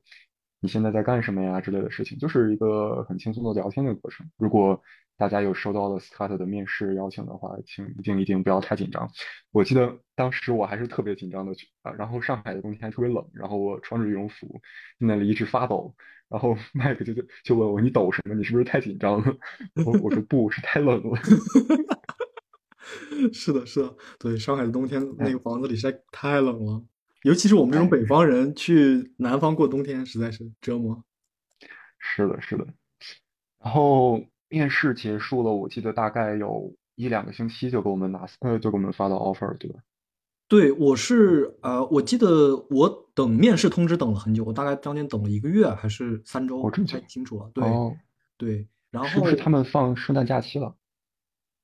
[0.59, 4.29] 你现在在干什么呀之类的事情，就是一个很轻松的聊天的过程。
[4.37, 4.79] 如果
[5.17, 9.09] 大家有收到了 Scott 的面试邀请的话，请一定一定不要太紧张。
[9.51, 14.47] 我记得当时我还是特别紧张的去啊，然后上海的冬天特别冷，然后我穿着羽绒服
[14.99, 15.93] 在那里一直发抖，
[16.29, 18.33] 然后 麦克就就就问我你抖什么？
[18.33, 19.37] 你是不是太紧张了？
[19.85, 21.19] 我我说不是太冷了。
[23.33, 26.81] 是的，是的，对，上海的冬天那个房子里实在太冷了，
[27.23, 31.03] 尤其是我们这种哎，北方人去南方过冬天，实在是折磨。
[31.97, 32.65] 是的，是的。
[33.59, 39.79] 然后面试结束了，我记得大概有一两个星期就给我们拿呃就给我们发到 offer，对吧？
[40.47, 47.51] 对，我是呃，我记得我等面试通知等了很久，我大概将近等了一个月还是三周，我，这不太清楚了。
[47.53, 47.95] 对哦，
[48.37, 50.75] 对，然是不是他们放圣诞假期了？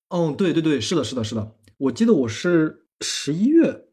[0.09, 3.87] 嗯，对对对，是的，是的，是的，我记得我是十一月，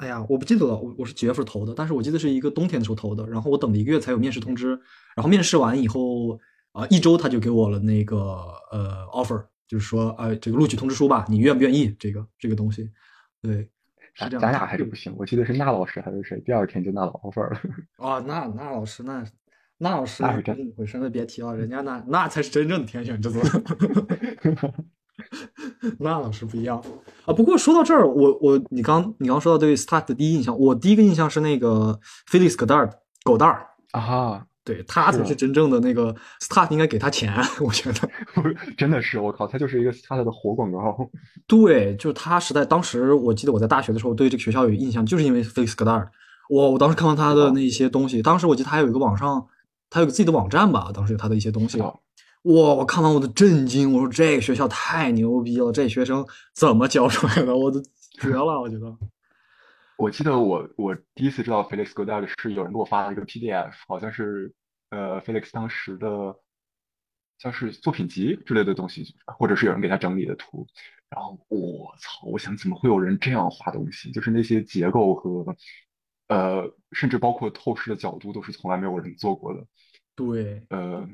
[0.00, 4.70] 哎呀，我不记得了，我我是几月份投的，但是我记得是一个冬天的时候投的，然后我等了一个月才有面试通知，
[5.14, 6.40] 然后面试完以后
[6.72, 8.16] 啊、一周他就给我了那个
[8.72, 12.90] 呃 offer，就是说呃这个录取通知书吧，你愿不愿意这个这个东西？
[13.42, 13.68] 对，
[14.14, 14.38] 是这样的。
[14.38, 17.60] 咱咱俩还是不行，我记得是那老师还是谁，第二天就拿到 offer 了。
[17.98, 19.22] 哦， 那那老师那
[19.76, 20.96] 那老师是那是真怎么回事？
[20.98, 23.40] 那别提了，人家那那才是真正的天选之子。
[25.98, 26.82] 那老师不一样
[27.24, 27.32] 啊。
[27.34, 31.98] 不过说到这儿，我我你刚你刚说到对 Start 的第一印象，我第一个印象是那个
[32.30, 32.90] Felix Godard
[33.24, 38.08] 狗蛋儿，啊，对他才是是真正的那个 Start 应该给他钱， 我觉得。
[38.76, 40.96] 真的是我靠，他就是一个 Star 的活广告。
[41.46, 46.08] 对，就是他时代，当时我记得我在大学的时候对这个学校有印象，就是因为 Felix Godard。
[46.48, 49.46] 我我当时看完他的那些东西，当时我记得他还有一个网上，
[49.88, 51.80] 他有个自己的网站吧，当时有他的一些东西。
[52.42, 52.74] 哇！
[52.74, 57.54] 我看完我都震惊，我说这个学校太牛逼了，这学生怎么教出来的？
[57.56, 57.80] 我都
[58.20, 58.96] 绝了，我觉得。
[59.96, 64.54] 我记得我我第一次知道 Felix Godard 是有人给我发了一个 PDF，好像是
[64.88, 66.34] 呃 Felix 当时的
[67.38, 70.66] 像是作品集之类的东西，或者是有人给他整理的图。
[71.10, 74.10] 然后我操，我想怎么会有人这样画东西？
[74.12, 75.44] 就是那些结构和
[76.28, 79.66] 呃，甚至包括透视的角度都是从来没有人做过的。
[80.14, 81.06] 对，呃，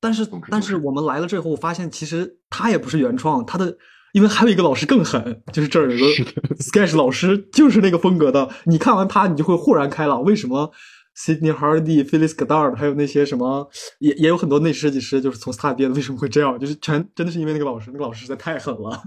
[0.00, 3.76] 但是但是我们来了之后，发现其实他也不是原创，他的
[4.12, 6.12] 因为还有一个老师更狠，就是这儿有个
[6.56, 10.72] Sketch 老师就是那个风格的，你看完他，你就会豁然开朗，为什么
[11.16, 16.58] Sydney Hardy、Phyllis Godard 还有那些什么，也也有很多内设计师就是从 Start 毕业的，为什么会这样？
[16.58, 19.02] 就是全真的是因为那个老师，那个老师实在太狠了。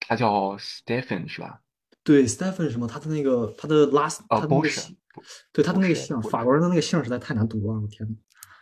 [0.00, 1.60] 他叫 Stephen 是吧？
[2.02, 4.96] 对，Stephen 什么，他的那个他的 last，啊他的那个 Boucher 姓，
[5.52, 8.14] 对他的那个姓，法国人的那个姓实在太难读了，我天呐。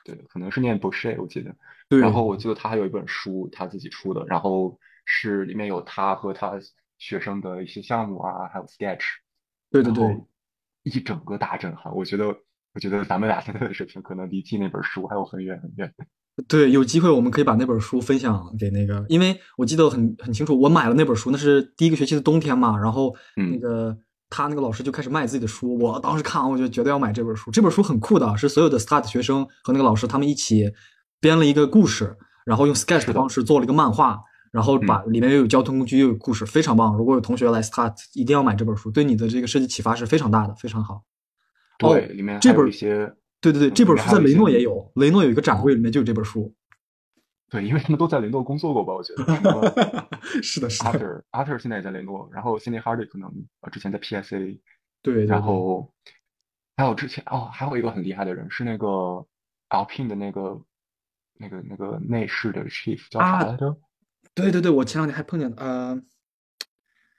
[0.06, 1.52] 对，可能是念 Boucher，我记得。
[1.88, 6.52] 对，然后我记得他还有一本书，他自己出的，然后是里面有他和他
[6.98, 9.02] 学生的一些项目啊，还有 sketch，
[9.72, 10.16] 对对对
[10.84, 11.92] 一整个大震撼。
[11.92, 12.28] 我觉得，
[12.72, 15.92] 我觉得咱们俩现在的水平可能离记那本书还有很远很远。
[16.46, 30.72] 对，有机会我们可以把那本书分享给那个，因为我记得很很清楚，我买了那本书，那是第一个学期的冬天嘛，然后嗯那个、他那个老师就开始卖自己的书，我当时看完我就觉得要买这本书，这本书很酷的，是所有的 START 学生和那个老师他们一起
[31.20, 34.20] 编了一个故事，然后用 Sketch 的的方式做了一个漫画，
[34.52, 36.96] 然后把里面又有交通工具又有故事，非常棒。
[36.96, 41.02] 如果有同学来 START，一定要买这本书，对你的这个设计启发是非常大的，非常好。
[41.82, 46.52] 哦对，里面这本一些对对对，嗯这本书在雷诺也有，雷诺有一个展柜，里面就有这本书。
[47.48, 50.08] 对，因为他们都在雷诺工作过吧，我觉得。
[50.42, 53.30] 是的，是的，Arthur Arthur 现在也在雷诺，然后 Cindy Hardy 可能
[53.60, 54.60] 呃之前在 PSA，
[55.02, 55.26] 对对对。
[55.26, 55.92] 然后
[56.76, 59.24] 还有之前哦，还有一个很厉害的人是那个
[59.68, 60.60] Alpine 的那个
[61.34, 63.76] 那个那个内饰的 chief 叫啥啊来着？
[64.34, 66.02] 对对对，我前两天还碰见呃，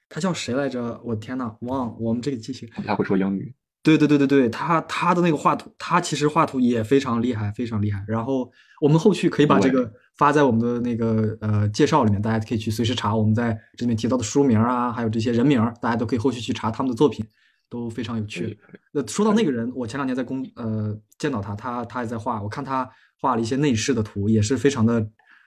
[0.09, 1.01] 他叫谁来着？
[1.05, 1.95] 我天呐，忘了。
[1.99, 2.67] 我们这个机器。
[2.85, 3.55] 他会说英语。
[3.95, 8.03] 对对对对对，他他的那个画图，他其实画图也非常厉害，非常厉害。
[8.07, 17.25] 然后我们后续可以把这个发在我们的那个呃介绍里面，大家可以去随时查我们在这里面提到的书名啊，还有这些人名，大家都可以后续去查他们的作品，
[17.69, 18.59] 都非常有趣。
[18.91, 22.89] 那说到那个人，我前两天在公呃见到他，他他也在画，我看他
[23.21, 25.01] 画了一些内饰的图，也是非常的，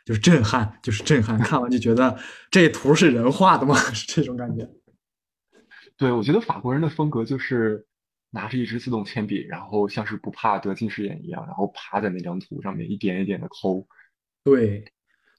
[0.06, 1.38] 就是震撼，就是震撼。
[1.38, 2.18] 看完就觉得
[2.50, 3.74] 这图是人画的吗？
[3.92, 4.66] 是这种感觉。
[5.98, 7.86] 对，我觉得法国人的风格就是
[8.30, 13.86] 拿着一支自动铅笔，然后像是不怕得近视眼一样，然后趴在那张图上面一点一点的抠，
[14.44, 14.84] 对，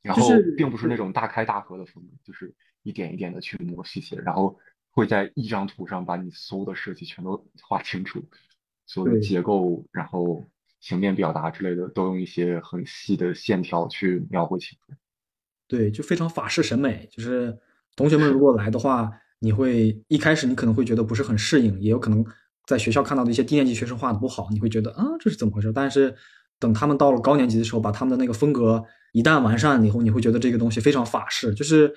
[0.01, 4.57] 然后并不是那种大开大合的风格，就是一点一点的去磨细节，然后
[4.91, 8.23] 会在一张图上把你所有的设计全都画清楚，
[8.85, 10.49] 所有的结构，然后
[10.79, 14.93] 形面表达之类的，都用一些很细的线条去描绘清楚。
[15.67, 17.07] 对，就非常法式审美。
[17.09, 17.57] 就是
[17.95, 22.25] 同学们如果来的话，你会一开始你可能会觉得不是很适应，也有可能
[22.65, 25.71] 在学校看到的一些低年级学生画的不好，你会觉得啊这是怎么回事？
[25.73, 26.13] 但是
[26.59, 31.53] 等他们到了高年级的时候，把他们的那个风格一旦完善以后，你会觉得这个东西非常法式。
[31.53, 31.91] 就是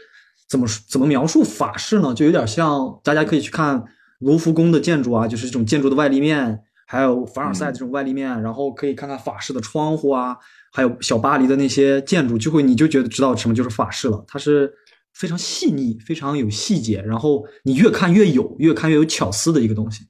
[0.48, 2.14] 怎么怎么描述法式呢？
[2.14, 3.84] 就有点像大家可以去看
[4.20, 6.60] 卢浮宫的建筑啊，就是这种建筑的外立面。
[6.86, 10.36] 还有凡尔赛这种外立面，然后可以看看法式的窗户啊，
[10.70, 14.22] 还有小巴黎的那些建筑，就会你就觉得知道什么就是法式了。
[14.28, 14.70] 它是
[15.14, 20.04] 非常细腻、非常有细节，然后你越看越有，越看越有巧思的一个东西。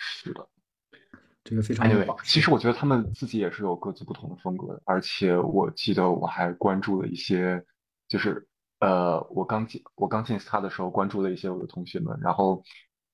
[0.00, 0.48] 是的。
[1.44, 7.64] 这个非常 Anyway，其实我觉得他们自己也是有各自不同的风格的，而且我记得我还关注了一些，
[8.08, 8.46] 就是
[8.80, 12.62] 呃，我刚进我刚进 STAR 的时候关注了一些我的同学们，然后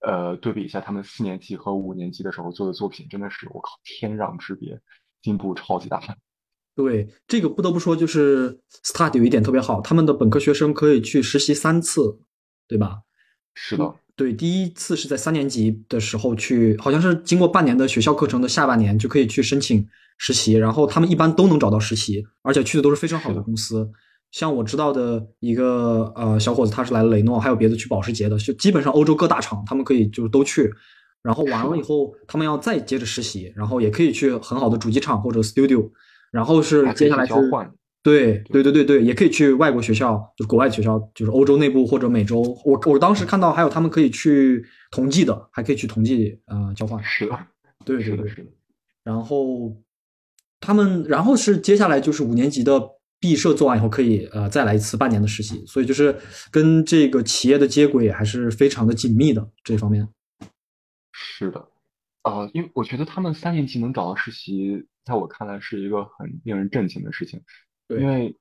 [0.00, 4.80] 呃对比一下他们四年级和五年级的时候做的作品，真的是我靠天壤之别，
[5.22, 6.00] 进步超级大。
[6.74, 12.20] 对这个不得不说，就是 START 有一点特别好，他们的本科学生可以去实习三次，
[12.68, 13.00] 对吧？
[13.54, 23.90] 是的，对，第一次是在三年级的时候去，好像是经过半年的学校课程的下半年就可以去申请实习，然后他们一般都能找到实习，而且去的都是非常好的公司。
[24.32, 30.72] 像我知道的一个呃小伙子，他是来了雷诺，还有别的去保时捷的，就基本上欧洲各大厂他们可以就是都去。
[31.22, 35.90] 然后完了以后，他们要再接着实习，然后也可以去很好的主机厂或者 studio，
[36.30, 37.70] 然后是接下来是去交换。
[38.06, 42.40] 对对对对对，也可以去外国学校，就是国外的学校，就是欧洲内部或者美洲。
[42.64, 47.02] 我我当时看到还有他们可以去同济的，还可以去同济呃交换。
[47.02, 47.36] 是的，
[47.84, 48.46] 对对对。
[49.02, 49.76] 然后
[50.60, 52.80] 他们，然后是接下来就是五年级的
[53.18, 55.66] 毕设做完以后，可以呃再来一次半年的实习。
[55.66, 56.14] 所以就是
[56.52, 60.08] 跟这个企业的接轨还是非常的紧密的这方面。
[61.12, 61.68] 是的，
[62.22, 67.42] 呃，因为我觉得他们三年级能找到实习，在我看来是一个很令人震惊的事情。
[67.88, 68.36] 对因为，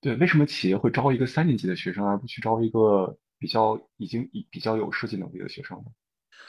[0.00, 5.84] 对，为什么企业会招一个三年级的学生，而不去招一个比较已经以比较有设计能力的学生呢？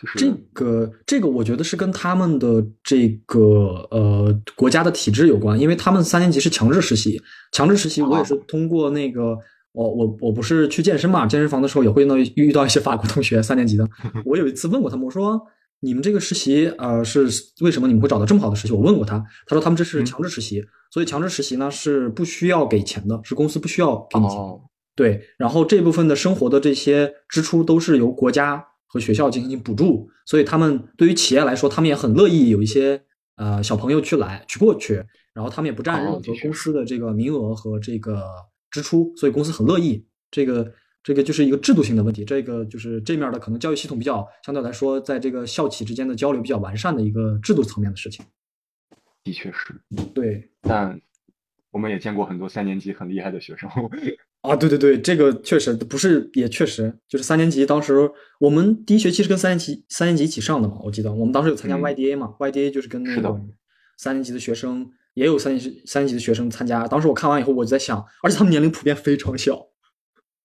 [0.01, 9.37] 就是这个这个，我觉得是跟他们的这个呃国家的体制有关，因为他们三年级是强制实习，强制实习我也是通过那个。
[9.71, 13.85] 我我我不是去健身嘛，健身房的时候也会遇到遇到一些法国同学，三年级的。
[14.23, 15.37] 我有一次问过他们，我说
[15.85, 17.27] 你们这个实习呃是
[17.61, 18.73] 为什么你们会找到这么好的实习？
[18.73, 24.35] 我问过他，他说他们这是强制实习，所以强制实习呢是不需要给钱的，是公司不需要给你钱。
[24.35, 24.59] 哦，
[24.95, 32.99] 对，然后这部分的生活的这些支出都是由国家和学校进行补助，所以他们对于企业来说，他们也很乐意有一些
[33.37, 34.95] 呃小朋友去来去过去，
[35.33, 38.25] 然后他们也不占任何公司的这个名额和这个
[38.71, 40.05] 支出，所以公司很乐意。
[40.31, 40.69] 这个
[41.05, 48.25] 这个就是一个制度性的问题，这个就是这面的可能教育系统比较相对来说，在这个校企之间的交流比较完善的一个制度层面的事情。
[49.23, 49.79] 的确是，
[50.15, 50.99] 对，但
[51.69, 53.69] 我们也见过很多三年级很厉害的学生。
[54.41, 63.39] 啊，对对对，这个确实不是，也确实就是三年级，当时我们第一学期是跟三年级三年级一起上的嘛，我记得我们当时有参加嗯 YDA 嘛、y d a 就是跟那个
[63.97, 66.87] 三年级的学生也有三年级三年级的学生参加。
[66.87, 69.67] 当时我看完以后，我就在想，而且他们年龄普遍非常小。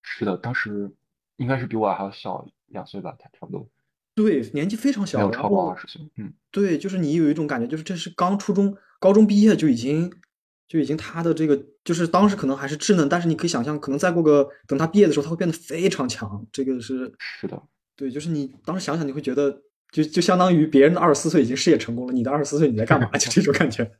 [0.03, 0.91] 是的，当时
[1.37, 3.69] 应该是比我还要小两岁吧，差不多。
[4.15, 6.03] 对，年纪非常小，没有超过二十岁。
[6.17, 10.13] 嗯，对，就是你有一种感觉，就是这是刚初中、高中毕业就已经
[10.69, 16.45] 就已经他的这个，就是当时可能还是稚嫩，但是你可以想象，可能再过个等他毕业的时候，他会变得非常强。
[16.53, 17.63] 这个是是的，
[17.97, 23.09] 对，就是你当时想想，你会觉得就就相当于别人的二十四岁已经事业成功了，你的二十四岁你在干嘛？
[23.13, 23.91] 就这种感觉。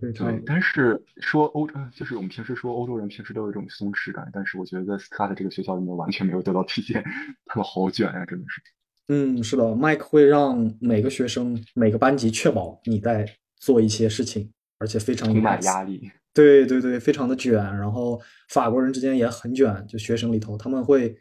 [0.00, 7.04] 对对，但是说欧洲，就是我们平时说欧洲人平时都有一种松弛感，但是我觉得在斯卡的这个学校里面完全没有得到体现，
[7.44, 8.62] 他们好卷呀，真的是。
[9.08, 13.26] 嗯，是的，麦克会让每个学生、每个班级确保你在
[13.56, 16.10] 做一些事情，而且非常充满压力。
[16.32, 17.54] 对对对，非常的卷。
[17.54, 21.18] 然后法国人之间也很卷，就学生里头他们会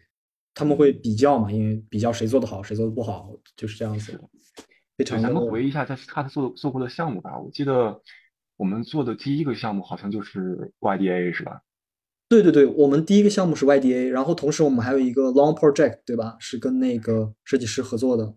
[0.53, 4.19] 他们会比较嘛，因为比较谁做的好，谁做的不好，就是这样子。
[4.97, 5.19] 非常。
[5.21, 8.01] 咱们回忆一下在斯卡特做做过的项目吧，我记得。
[8.59, 11.61] 我们做的第一个项目好像就是 YDA 是吧？
[12.27, 16.35] 对对对，我们第一个项目是 YDA，然后同时我们还有一个 Long Project，对吧？
[16.39, 18.35] 是跟那个设计师合作的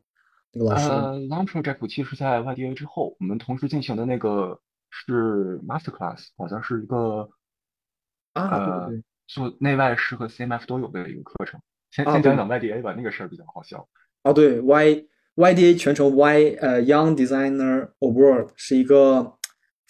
[0.52, 0.88] 那个老师。
[0.88, 4.60] 呃，Long Project 其实在 YDA 之后，我们同时进行的那个
[4.90, 7.28] 是 Master Class，好像是一个
[8.34, 11.60] 啊，呃、对对做内外师和 CMF 都有的一个课程。
[11.90, 13.88] 先先讲讲 YDA 吧，那个事儿比较好笑。
[14.22, 15.04] 啊，对，Y
[15.34, 19.34] YDA 全称 Y 呃 Young Designer Award 是一个。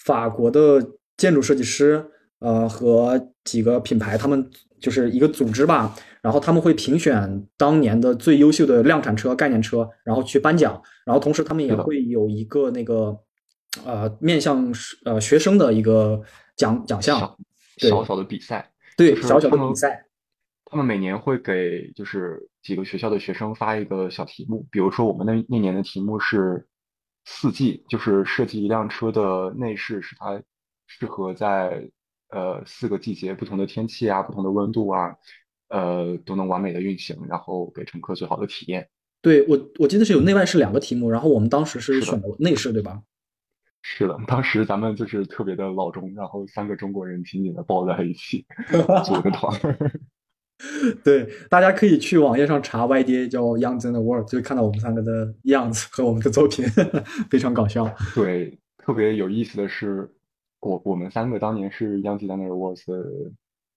[0.04, 0.80] 法国的
[1.16, 2.04] 建筑设计师，
[2.40, 4.50] 呃，和几个品牌，他们
[4.80, 5.94] 就是一个组织吧。
[6.20, 10.80] 然后他们会评选当年的最优秀的量产车、概念车，然后去颁奖。
[11.04, 13.16] 然后同时他们也会有一个那个，
[13.84, 14.72] 呃，面向
[15.04, 16.20] 呃学生的一个
[16.56, 17.18] 奖奖项，
[17.78, 18.72] 小小的比赛。
[18.96, 20.06] 对，小小的比赛。
[20.64, 26.66] 他们每年会给就是几个学校的学生发一个小题目，比如说我们那那年的题目是。
[27.24, 30.42] 四季就是设计一辆车的内饰，使它
[30.86, 31.88] 适合在
[32.30, 35.14] 呃四个季节不同的天气啊、不同的温度啊，
[35.68, 38.88] 呃都能完美的运行，然后给乘客最好的体验。
[39.20, 43.02] 对我，我记得是有内外饰两个题目，然后我们当时是选的内饰，对吧？
[43.82, 48.46] 是的，当时咱们就是特别的老中，然后三个中国人紧紧的抱在一起
[49.04, 49.52] 组个团。
[51.02, 56.64] 对，大家可以去网页上查 YDA 叫 Young in the World，就会看到我们三个的样子和我们的作品，
[57.30, 57.92] 非常搞笑。
[58.14, 60.08] 对，特别有意思的是，
[60.60, 62.78] 我我们三个当年是 Young in the World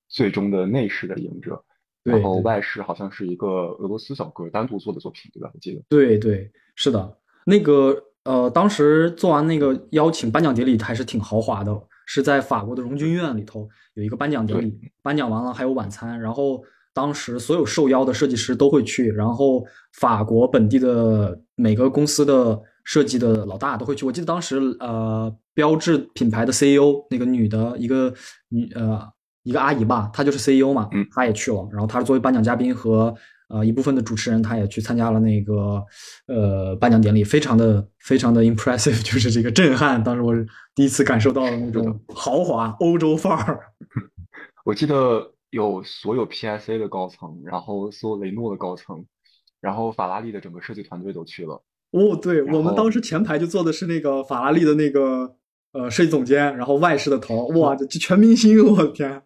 [0.08, 1.64] 最终的内饰的赢者，
[2.04, 5.50] 然后外饰好像是一个俄罗斯小哥单独做的作品，对吧？
[5.54, 5.82] 我记得。
[5.90, 11.72] 对对，是的，那个呃，当时做完那个邀请颁奖典礼还是挺豪华的，
[12.06, 16.64] 是在法国的荣军院里头有一个颁奖典礼，颁奖完了还有晚餐，然后。
[16.96, 19.62] 当时所有受邀的设计师都会去，然后
[20.00, 24.06] 法国本地的每个公司的设计的老大都会去。
[24.06, 28.14] 我记得当时呃，标志品牌的 CEO 那个女的一个
[28.48, 29.06] 女呃
[29.44, 31.68] 一个阿姨吧，她就是 CEO 嘛，嗯，她也去了。
[31.70, 33.14] 然后她是作为颁奖嘉宾和
[33.50, 35.84] 呃一部分的主持人，他也去参加了那个
[36.28, 40.04] 呃颁奖典礼，非常的非常的 impressive， 就是这个震撼。
[40.04, 40.34] 当时我
[40.74, 43.60] 第一次感受到了那种豪华欧洲范儿。
[44.66, 45.32] 我记得。
[45.52, 49.06] 有所有 PSA 的高层，然后所有雷诺的高层，
[49.62, 51.64] 然后法拉利的整个设计团队都去了。
[51.92, 55.34] 哦，对，我们当时前排就坐的是那个法拉利的那个
[55.72, 59.22] 呃设计总监，然后外事的头，哇，这全明星，我的天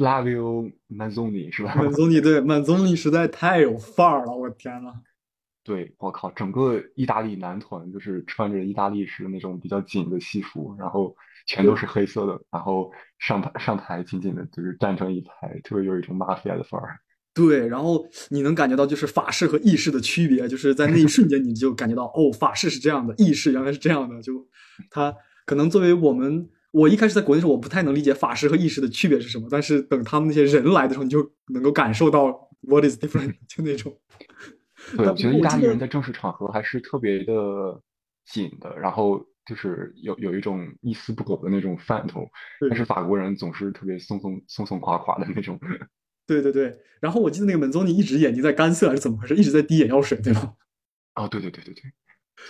[0.00, 4.94] ！Flavio Manzoni 是吧对，Manzoni 实在太有范儿了，我的天呐。
[5.62, 11.14] 对，我靠，整个意大利男团就是穿着意大利式那种比较紧的西服，然后
[11.46, 16.98] 全都是黑色的，然后上台上台紧紧的，就是站成一排，特别有一种 mafia 的范儿。
[17.34, 24.20] 对，然后你能感觉到就是法式和意式的区别，就是在那一瞬间你就感觉到哦，法式是这样的，意式原来是这样的。
[24.22, 24.32] 就
[24.90, 33.96] 他可能作为我们，我一开始在国内时候我不太能理解法师和意识的区别是什么，但是等他们那些人来的时候，你就能够感受到 what is different， 就那种。
[34.96, 37.80] 对，我觉得意大利人在正式场合还是特别的
[38.24, 42.26] 紧的，然后就是有有一种一丝不苟的那种范头，
[42.68, 45.58] 但是法国人总是特别松松松松垮垮的那种。
[46.26, 50.54] 对对对，然后我记得那个门宗尼一直眼睛在干涩还是怎么回事，一直在滴眼药水，对吗？
[51.16, 51.82] 哦，对对对对对，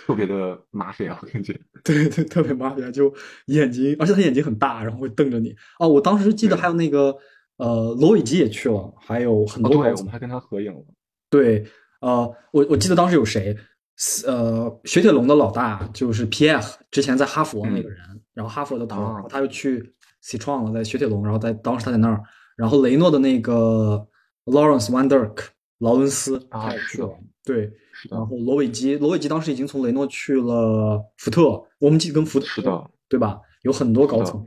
[0.05, 1.59] 特别的麻烦啊，我感觉。
[1.83, 3.13] 对对，特别麻烦，就
[3.47, 5.55] 眼睛，而且他眼睛很大，然后会瞪着你。
[5.79, 7.15] 哦，我当时记得还有那个
[7.57, 9.71] 呃，罗伟基也去了，还有很多。
[9.71, 10.83] 对，我们还跟他合影了。
[11.29, 11.65] 对。
[12.01, 13.55] 呃，我我记得当时有谁，
[14.25, 16.79] 呃，雪铁龙的老大就是 P.F.
[16.89, 17.99] 之前在哈佛那个人，
[18.33, 22.23] 然后哈佛的头，然后他又去 C 创了，在雪铁龙，然后在当时他在那儿，
[22.57, 24.03] 然后雷诺的那个
[24.45, 25.45] Lawrence Van Der k
[25.81, 27.09] 劳伦斯他也去了，
[27.43, 27.69] 对，
[28.09, 33.39] 然后罗伟基，罗伟基当时已经从雷诺去了福特，我们记得跟福特是的，对吧？
[33.63, 34.45] 有很多高层，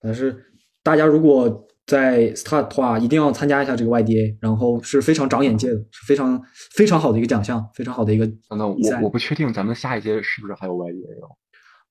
[0.00, 0.36] 但是
[0.82, 6.42] 大家如果在 start 的话，一定要参加一下这个 YDA，然后是非常长眼界的，是非常
[6.74, 11.36] 非常好的一个奖项，非常好的一个等等，我我不确定咱们下一届是不是还有 YDA 哦。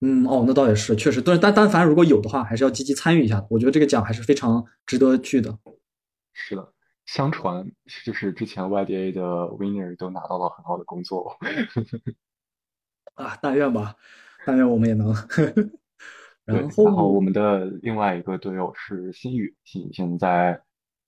[0.03, 3.45] 嗯，哦，那倒也是，确实，但是但但凡如果有的话，还是要积极参与一下。
[3.51, 5.55] 我觉得这个奖还是非常值得去的。
[6.34, 6.73] 是的，
[7.06, 7.72] 相传
[8.06, 9.22] 就是之前 YDA 的
[9.58, 11.38] winner 都拿到了很好的工作。
[13.16, 13.95] 啊，但愿吧，
[14.45, 15.14] 但愿我们也能。
[16.45, 20.64] 对，然后，然后我们的另外一个队友是新宇，新宇现在在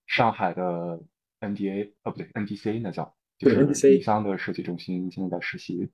[0.06, 1.00] 上海的
[1.40, 5.90] NDA，哦不对，NDC 那叫，就是李桑的设计中心，现在在实习，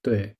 [0.00, 0.36] 对，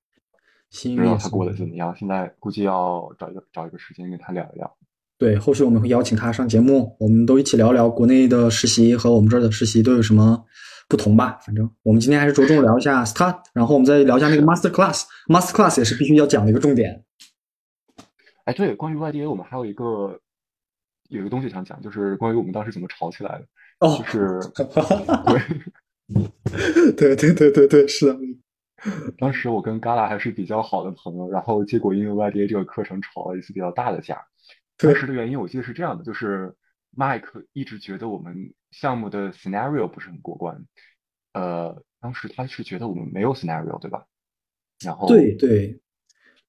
[0.71, 1.97] 新宇不知道他过得怎么样。
[1.97, 4.77] 现在估计要找一个找一个时间跟他聊一聊。
[5.17, 10.45] 对，后续我们会邀请他上节目，我们都一起聊聊国内的实习和我们这儿的实习都有什么
[10.89, 11.39] 不同吧。
[11.47, 15.05] 反正我们今天还是着重聊一下 start，然后我们再聊一下那个 master class。
[15.29, 17.05] master class 也是必须要讲的一个重点。
[18.45, 20.19] 哎，对，关于 YDA，我们还有一个
[21.09, 23.47] 有一个东西想讲，就是关于我们当时怎么吵起来的，
[23.81, 24.41] 哦就，是
[25.27, 25.41] 对。
[26.97, 28.19] 对对对对对，是的，
[29.17, 34.21] 当时我跟 Gala 还是比较好的朋友，然后结果因为 YDA 这个课程吵了一次比较大的架。
[34.77, 36.57] 对当时的原因我记得是这样的，就是
[36.97, 40.67] Mike 一直觉得我们项目的 scenario 不是很过关，
[41.33, 44.07] 呃，当时他是觉得我们没有 scenario，对吧？
[44.85, 45.81] 然后对对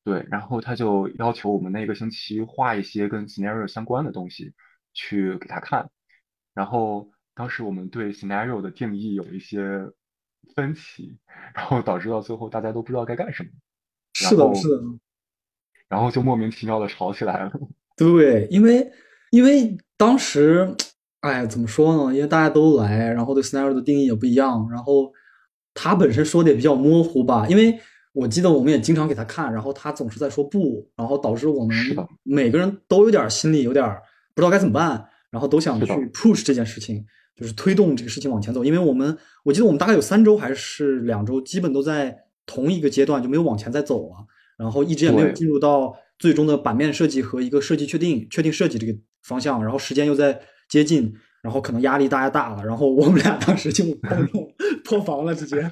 [0.04, 4.54] 对，然后他就要求我们那个星期画一些跟 scenario 相关的东西
[4.94, 5.90] 去给他看，
[6.54, 9.92] 然后当时我们对 scenario 的定义有一些
[10.56, 11.18] 分歧，
[11.54, 13.50] 然后导致到最后大家都不知道该干什么，
[14.14, 14.84] 是的，后是的。
[15.88, 17.52] 然后就莫名其妙的吵起来了。
[17.98, 18.92] 对，因为
[19.32, 20.76] 因为当时，
[21.22, 22.16] 哎，怎么说呢？
[22.16, 25.12] 因为大家都来，然后对 scenario 的定义也不一样，然后
[25.74, 27.48] 他本身说的也比较模糊吧。
[27.48, 27.80] 因为
[28.14, 31.76] 我记得我们也经常给他看，然后他总是在说不，然后导致我们
[32.24, 33.86] 每个人都有点心里有点
[34.34, 38.64] 不知道该怎么办，然后都想去 push 这件事情，就是推动这个事情往前走。
[38.64, 42.16] 因为我们我记得我们大概有三周还是两周，基本都在
[42.46, 44.16] 同一个阶段，就没有往前再走了。
[44.58, 50.40] 然后一直也没有进入到最终的版面设计和一个设计确定、确定设计这个方向，然后时间又在
[50.70, 53.84] 接近，然后可能压力大家大了，然后我们俩当时就
[54.84, 55.72] 破防了，直接。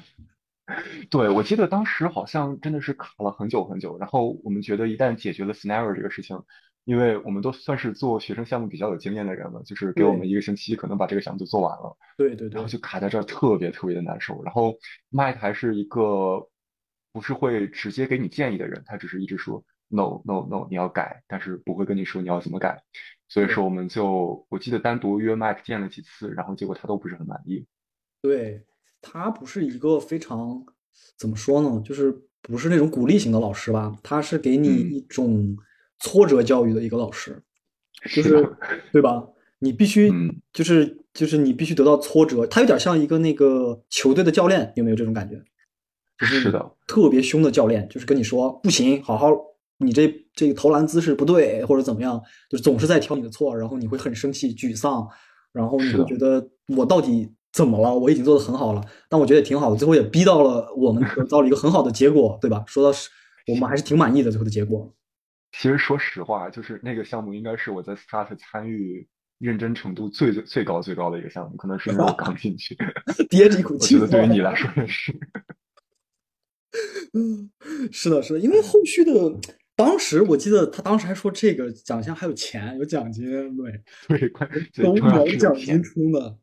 [1.10, 6.42] 对，我记得当时好像真的是卡了很久很久，然后我们觉得一旦解决了 scenario 这个事情，
[6.84, 14.42] 因为我们都算是做学生项目比较有经验的人了，就是给我们一个星期可能把这个项目就做完了，对对对然后就卡在这儿，特别特别的难受。
[14.42, 14.74] 然后
[15.12, 16.48] Mike 还是一个
[17.12, 19.62] 不是会直接给你建议的人，他只是一直说
[19.94, 22.82] no no no 你要改，但是不会跟你说你要怎么改。
[23.28, 27.64] 所以说我们就我记得单独约 Mike 见了几次，然后结果他都不是很满意。
[28.22, 28.64] 对，
[29.00, 30.64] 他不是一个非常
[31.16, 35.56] 怎么说呢，就是不是那种鼓励型的老师吧，他是给你嗯一种
[35.98, 37.42] 挫折教育的一个老师。
[38.14, 38.56] 就是是
[38.92, 39.26] 对吧？
[39.60, 45.42] 你必须嗯就是就是你必须得到挫折，他有点像一个那个球队的教练，有没有这种感觉？
[46.18, 49.30] 就是是的，特别凶的教练，就是跟你说不行，好好
[49.78, 55.06] 你这这个投篮姿势不对，或者怎么样，就是总是在挑你的错，然后你会很生气、沮丧，
[55.52, 57.94] 然后你会觉得我到底怎么了？
[57.94, 62.64] 我已经做的很好了，但我觉得也挺好的，最后也逼到了我们得到了一个很好的结果，对吧？
[62.66, 63.08] 说到是，
[63.48, 64.94] 我们还是挺满意的最后的结果。
[65.52, 69.06] 其实说实话，就是那个项目应该是我在 Start 参与
[69.38, 72.76] 认真程度最最最高最高的一个项目，可能是因为我刚进去，
[73.30, 75.12] 憋着一口我气觉得对于你来说也是。
[77.12, 77.50] 嗯，
[77.92, 79.12] 是的，是的，因为后续的，
[79.76, 83.80] 当时我记得他当时还说这个奖项还有钱，有奖金，对，
[84.18, 85.82] 对，关最都有奖金。
[85.82, 86.38] 出的，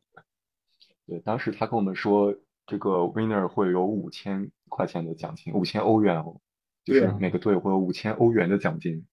[1.06, 2.34] 对，当时他跟我们说，
[2.66, 6.40] 这个 winner 会有五千块钱的奖金，五千欧元哦，
[6.84, 9.04] 就是每个队会有五千欧元的奖金。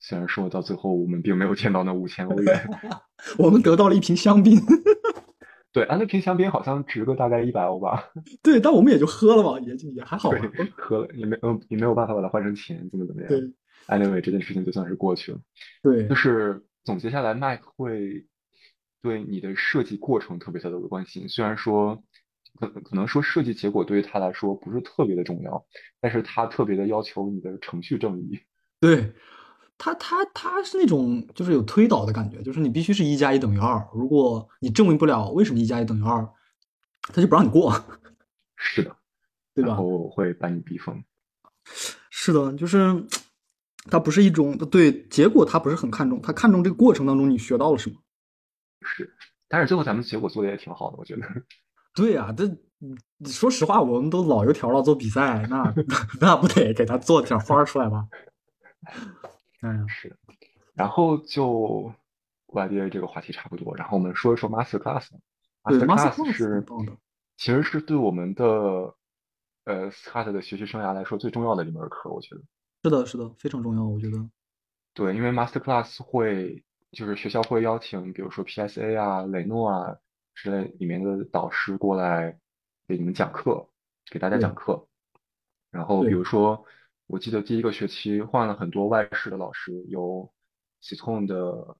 [0.00, 2.70] 虽然说到最后我们并没有见到那五千欧元，
[3.36, 4.56] 我们得到了一瓶香槟，
[5.72, 8.10] 对，啊，那瓶香槟好像值个大概一百欧吧。
[8.42, 10.38] 对，但我们也就喝了嘛，也就也还好吧，，
[10.76, 13.28] 喝了也没有也没有办法把它换成钱，怎么怎么样。
[13.28, 13.40] 对
[13.86, 15.38] Anyway，这件事情就算是过去了。
[15.82, 18.26] 对就是总结下来，Mike 会
[19.02, 21.28] 对你的设计过程特别特别的关心。
[21.28, 22.02] 虽然说
[22.58, 25.64] 可可能说设计结果对于他来说不是特别的重要，
[26.00, 28.40] 但是他特别的要求你的程序正义。
[28.80, 29.12] 对，
[29.78, 36.28] 他他他是那种就是有推导的感觉，就是你必须是一加一等于二，如果你证明不了为什么一加一等于二，
[37.02, 37.72] 他就不让你过，
[38.56, 38.96] 是的，
[39.54, 39.76] 对吧然？
[39.76, 41.02] 后会把你逼疯。
[42.10, 43.06] 是的，就是
[43.90, 47.96] 他不是一种对结果，他不是很看重，他看重这个过程当中你学到了什么。
[48.82, 49.14] 是，
[49.48, 51.22] 但是最后咱们结果做的也挺好的，我觉得。
[51.94, 52.48] 对呀、这
[53.28, 55.74] 说实话，我们都老油条了，做比赛，那
[56.20, 58.06] 那不得给他做点花出来吧？
[59.60, 60.16] 哎呀，是的。
[60.74, 61.92] 然后就
[62.46, 65.08] YDA 这个话题差不多，然后我们说一说 Master Class。
[65.64, 66.64] 对 Master，Master Class 是
[67.36, 68.44] 其实是对我们的
[69.64, 72.40] 呃 SCAT 的学习生涯来说最重要的一门课，我觉得。
[72.82, 74.28] 是的，是的，非常重要，我觉得。
[74.94, 79.96] 对，因为 Master Class 会就是学校会邀请，比如说 PSA 啊、雷诺啊
[80.34, 82.38] 之类里面的导师过来
[82.86, 83.68] 给你们讲课，
[84.10, 84.86] 给大家讲课。
[85.70, 86.64] 然后比如说，
[87.08, 90.30] 我记得第一个学期换了很多外事的老师，有
[90.82, 91.76] Citron 的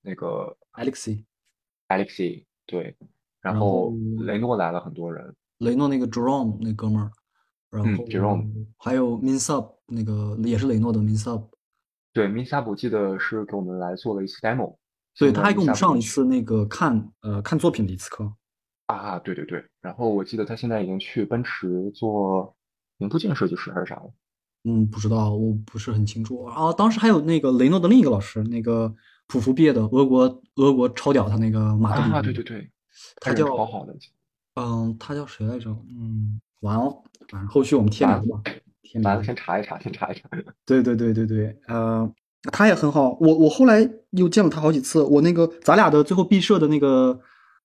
[0.00, 2.96] 那个 Alexi，Alexi 对，
[3.42, 7.10] 然后雷诺来了很多人，雷诺那个 Jerome 那哥们儿，
[7.70, 11.50] 然后 Jerome 还有 Minsub 那个也是雷诺的 Minsub。
[12.14, 14.78] 对，Minsub 我记得是给我们来做了一次 demo，
[15.18, 18.32] 对，他还给我们上了一次那个看呃看作品的一次课。
[18.86, 22.56] 啊，对对对，然后我记得他现在已经去奔驰做
[22.96, 24.10] 零部件设计师还是啥了？
[24.64, 26.72] 嗯，不知道，我不是很清楚啊。
[26.72, 28.94] 当时还有那个雷诺的另一个老师，那个
[29.26, 32.70] 普福毕业的俄国俄国超屌，他那个马特啊，对对对，
[33.20, 33.94] 他叫好好的，
[34.56, 35.70] 嗯，他叫谁来着？
[35.88, 38.42] 嗯，完了，反正后续我们贴名吧。
[39.02, 40.28] 完了，先查一查，先查一查。
[40.66, 42.12] 对对对对对，呃，
[42.52, 43.16] 他也很好。
[43.20, 45.02] 我我后来又见了他好几次。
[45.02, 47.18] 我那个咱俩的最后毕设的那个，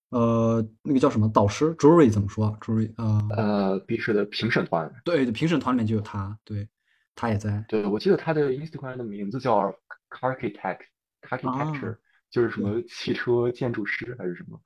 [0.10, 4.90] 呃，那个叫什么导师？Jury 怎么说？Jury 呃呃，毕设的评审团。
[5.04, 6.70] 对，评审团里面就有他，对，
[7.18, 7.66] 他也在。
[7.68, 9.74] 对，我记得他的 Instagram 的名字叫
[10.22, 11.98] Architect，Architecture，
[12.32, 14.58] 就是什么汽车建筑师还是什么？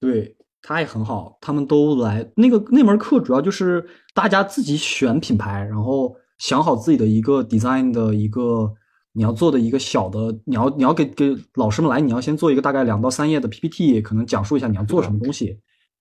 [0.00, 0.36] 对。
[0.62, 3.82] 他也很好，他们都来那个那门课，主要就是
[4.12, 8.70] 大家自己选品牌，然后想好自己的一个 design 的一个
[9.12, 15.58] 你要做的一个小的，你要你要给给老师们来，你要先做一个大概两到三页的 PPT，可能讲述一下你要做什么东西，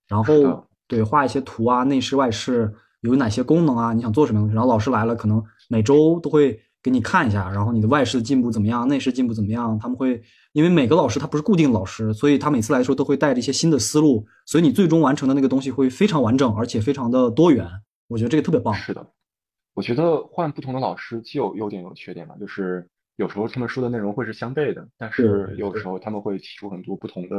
[0.09, 2.69] 然后对画一些图啊，内饰外饰
[2.99, 10.21] 有哪些功能啊，你想做什么东西，然后老师来了，可能每周都会给你看一下，然后你的外事进步怎么样，内事进步怎么样，他们会。
[10.51, 17.67] 因为每个老师他不是固定老师，所以他每次来说都会带着一些新的思路，所以你最终完成的那个东西会非常完整，而且非常的多元。
[18.07, 18.73] 我觉得这个特别棒。
[18.73, 19.07] 是的，
[19.75, 27.37] 我觉得换不同的老师既有优点有缺点嘛，就是有时候他们说的内容会是相悖的，但是有时候他们会提出很多不同的、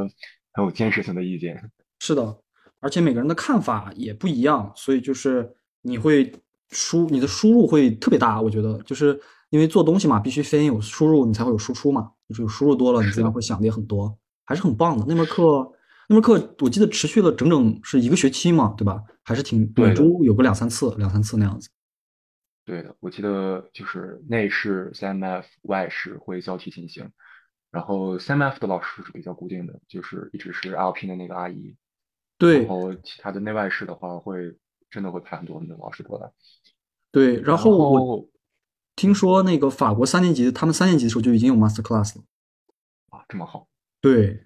[0.53, 1.61] 很有建设性的意见。
[1.99, 2.39] 是的，
[2.79, 6.31] 而且每个人的看法也不一样，所以就是你会
[6.71, 8.41] 输，你的输入会特别大。
[8.41, 9.19] 我觉得就是
[9.49, 12.11] 因为做东西嘛，必须先有输入，你才会有输出嘛。
[12.29, 15.05] 就是输入多了，你自然会想的也很多，还是很棒的。
[15.07, 15.69] 那门课，
[16.07, 19.03] 那门课我记得持续了整整是一个学期嘛，对吧？
[19.23, 21.69] 还是挺每周有个两三次，两三次那样子。
[22.63, 27.11] 对的，我记得就是内饰 CMF，外饰会交替进行。
[27.69, 31.75] 然后 CMF 的老师是比较固定的，就是一直是 LP 的那个阿姨。
[32.37, 32.59] 对。
[32.59, 34.55] 然后其他的内外饰的话，会
[34.89, 36.31] 真的会派很多的老师过来。
[37.11, 38.27] 对，然后我。
[38.93, 42.23] 听说那个法国三年级，他们三年级的时候就已经有 master class 了，
[43.09, 43.67] 啊，这么好。
[44.01, 44.45] 对，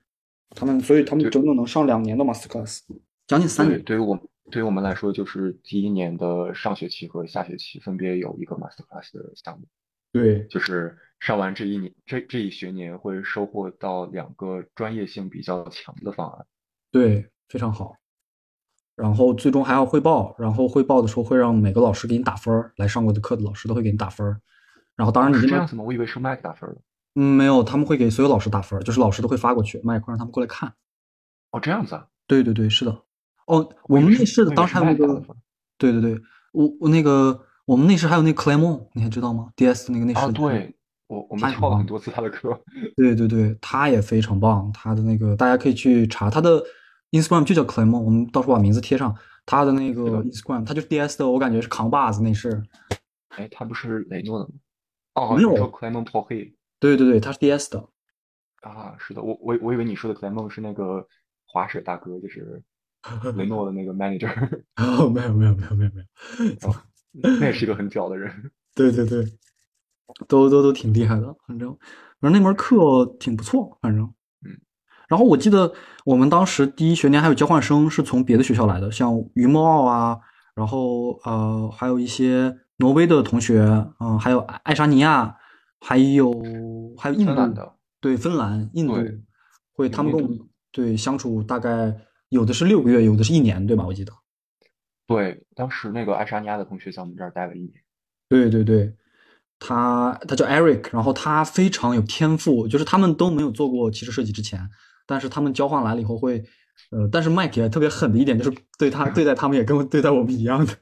[0.51, 2.79] 他们，所以他们整整能上两年的 master class，
[3.27, 3.83] 将近三年。
[3.83, 4.17] 对于我，
[4.51, 9.65] 对于我们来说，就是第一年的上学期和下学期分别有一个 master class 的项目。
[10.13, 16.45] 对，就是上完这一年，这这一学年会收获到两个专业性比较强的方案。
[16.91, 17.97] 对，非常好。
[18.95, 24.25] 然后最终还要汇报，然后汇报的时候会让每个老师给你打分来上过的课的老师都会给你打分
[24.95, 25.83] 然后当然你这样子吗？
[25.83, 26.77] 我以为是 Mac 打分的。
[27.15, 30.73] 嗯，没有，他们会给所有老师打分就是老师都会发过去，Mac 让他们过来看。
[31.51, 32.07] 哦，这样子啊？
[32.25, 33.01] 对对对，是的。
[33.47, 35.21] 哦，我们内饰的当时还有那个，
[35.77, 36.21] 对对对，
[36.53, 40.19] 我我那个我们内饰还有那个 Clemon，你还知道吗？DS 那个内饰。
[40.21, 40.73] 啊，对，
[41.07, 42.57] 我我们翘了很多次他的课。
[42.95, 46.63] 对对对，他也非常棒，他的那个大家可以去查他的。
[47.21, 49.15] Instagram 就叫 Clemon，我们到时候把名字贴上。
[49.47, 52.63] 他的那个 Instagram，他就是 DS 的，我感觉是扛把子那是。
[53.29, 54.51] 哎，他不是雷诺的吗？
[55.13, 55.61] 哦，你说 p
[56.17, 57.87] o h 对对对，他是 DS 的。
[58.61, 61.07] 啊，是的，我我我以为你说的 Clemon 是那个
[61.45, 62.59] 滑雪大哥，就是
[63.35, 64.31] 雷诺的那个 manager。
[64.77, 66.67] 哦，没有没有没有没有没有。
[66.67, 66.75] 哦，
[67.11, 68.51] 那也是一个很屌的人。
[68.73, 69.23] 对对对，
[70.27, 71.69] 都都都挺厉害的，反正
[72.19, 74.11] 反正那门课挺不错，反正。
[75.07, 75.71] 然后我记得
[76.05, 80.17] 我们当时第一学年还有交换生是从别的学校来的，像云梦奥啊，
[80.55, 83.61] 然后呃还有一些挪威的同学，
[83.99, 85.37] 嗯，还有爱沙尼亚，
[85.79, 86.33] 还有
[86.97, 88.95] 还有印度的，对，芬兰、印度，
[89.73, 90.39] 会他们跟我们
[90.71, 91.95] 对相处大概
[92.29, 93.85] 有的是六个月，有的是一年，对吧？
[93.85, 94.11] 我记得。
[95.07, 97.73] 对，当时那个爱沙尼亚的同学在我们这儿待了一年。
[98.27, 98.95] 对对对。
[99.57, 104.59] 他他叫 Eric，然后他非常有天赋，就是他们都没有做过汽车设计之前，
[105.05, 106.43] 但是他们交换来了以后会
[106.91, 110.73] 呃，但是 Mike 也特别狠的一点就是对他对待他们也跟对待我们一样的。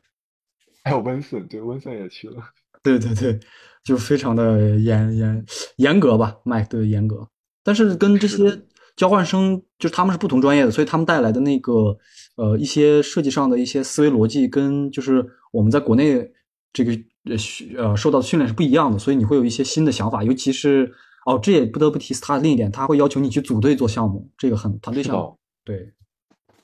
[0.83, 2.43] 还有温森，对温森也去了。
[2.81, 3.39] 对对对，
[3.83, 5.45] 就非常的严严
[5.77, 7.29] 严格吧，Mike 对严格。
[7.63, 8.61] 但是跟这些
[8.97, 11.97] 交换生，就是他们是不同专业的，所以他们带来的那个
[12.35, 16.29] 呃一些设计上的一些思维逻辑，跟就是我们在国内
[16.73, 16.91] 这个
[17.23, 17.37] 呃
[17.77, 20.91] 呃受到的训练是不一样的，所以你会有一些新的想法，尤其是
[21.25, 25.93] 哦，这也不得不提他的另一点，他会要求你去组队做项目，这个很团队项目，对，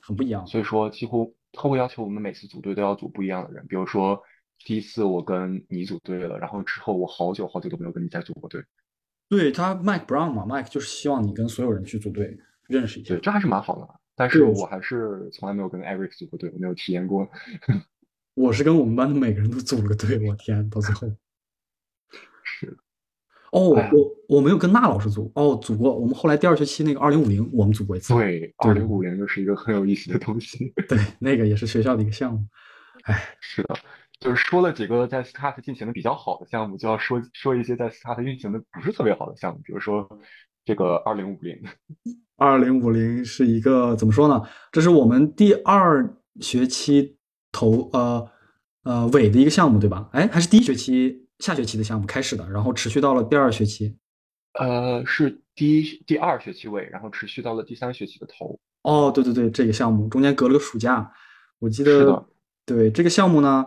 [0.00, 0.46] 很不一样。
[0.46, 4.20] 所以说，几乎他会要求我们每次组队都要组不一样的人，比如说
[4.64, 8.62] 第一次我跟你组队了，然后之后我好久好久都没有跟你再组过队。
[9.28, 12.36] 对他，Mike Brown 嘛，Mike 就是希望你跟所有人去组队，
[12.66, 13.14] 认识一下。
[13.14, 13.88] 对，这还是蛮好的。
[14.16, 17.26] 但是我还是从来没有跟 Eric 组过队，我没有体验过。
[18.34, 21.08] 我是跟我们班的每个人都组了个队，我天，到最后。
[23.52, 23.58] 是。
[23.58, 23.90] 哦，
[24.28, 25.92] 我我没有跟那老师组，哦，组过。
[25.96, 28.14] 我们后来第二学期那个二零五零，我们组过一次。
[28.14, 30.72] 对，二零五零又是一个很有意思的东西。
[30.88, 32.44] 对，那个也是学校的一个项目。
[33.04, 33.74] 哎，是的。
[34.20, 40.06] 就是说了几个在 Start 进行的比较好的项目，就要说说一些在 Start 运行的不是特别好的项目，比如说
[40.64, 41.56] 这个二零五零。
[42.36, 44.42] 二零五零是一个怎么说呢？
[44.70, 47.16] 这是我们第二学期
[47.50, 48.28] 头呃
[48.84, 50.08] 呃尾的一个项目，对吧？
[50.12, 53.96] 哎，还是第一学期下学期的项目开始的，然后持续到了第二学期。
[54.58, 58.58] 呃，是第一第二学期尾，然后持续到了第三学期的头。
[58.82, 61.10] 哦，对对对，这个项目中间隔了个暑假，
[61.58, 62.24] 我记得。
[62.66, 63.66] 对这个项目呢。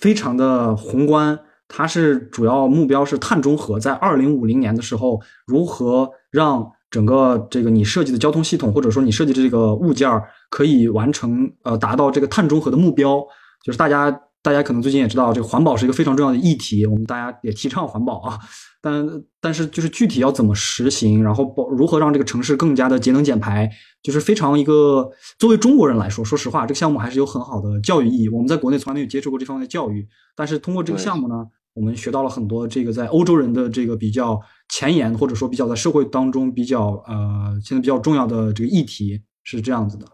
[0.00, 13.24] 非常的宏观，它是主要目标是碳中和，在二零五零年的时候，如何让整个这个你设计的交通系统，或者说你设计的这个物件儿可以完成呃达到这个碳中和的目标，
[13.62, 14.20] 就是大家。
[14.44, 18.38] 大家可能最近也知道，这个环保是一个非常重要的议题，我们大家也提倡环保啊。
[18.82, 19.08] 但
[19.40, 23.66] 但是就是具体要怎么实行，然后包如何让这个城市更加的节能减排，
[24.02, 28.28] 就是非常一个作为中国人来说，说实话，这个项目还是有很好的教育意义。
[28.28, 34.38] 我们在国内从来没有接触过这方面的教育，但是通过这个项目呢，我们学到了很多这个在欧洲人的这个比较
[34.68, 40.06] 前沿，或者说比较在社会当中比较呃现在比较重要的这个议题是这样子的。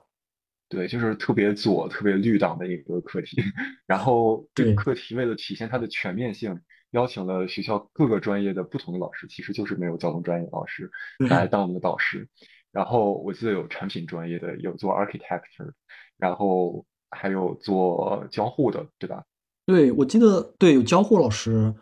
[0.70, 3.42] 对，就是特别左、特别绿党的一个课题。
[3.86, 6.58] 然后这个课题为了体现它的全面性，
[6.92, 12.28] 邀请了学校各个专业的不同的老师，其实就是没有交通专业老师来当我们的导师。
[12.70, 15.72] 然后我记得有产品专业的，有做 architecture，
[16.16, 19.24] 然后还有做交互的，对吧？
[19.66, 21.74] 对，我记得对，有交互老师，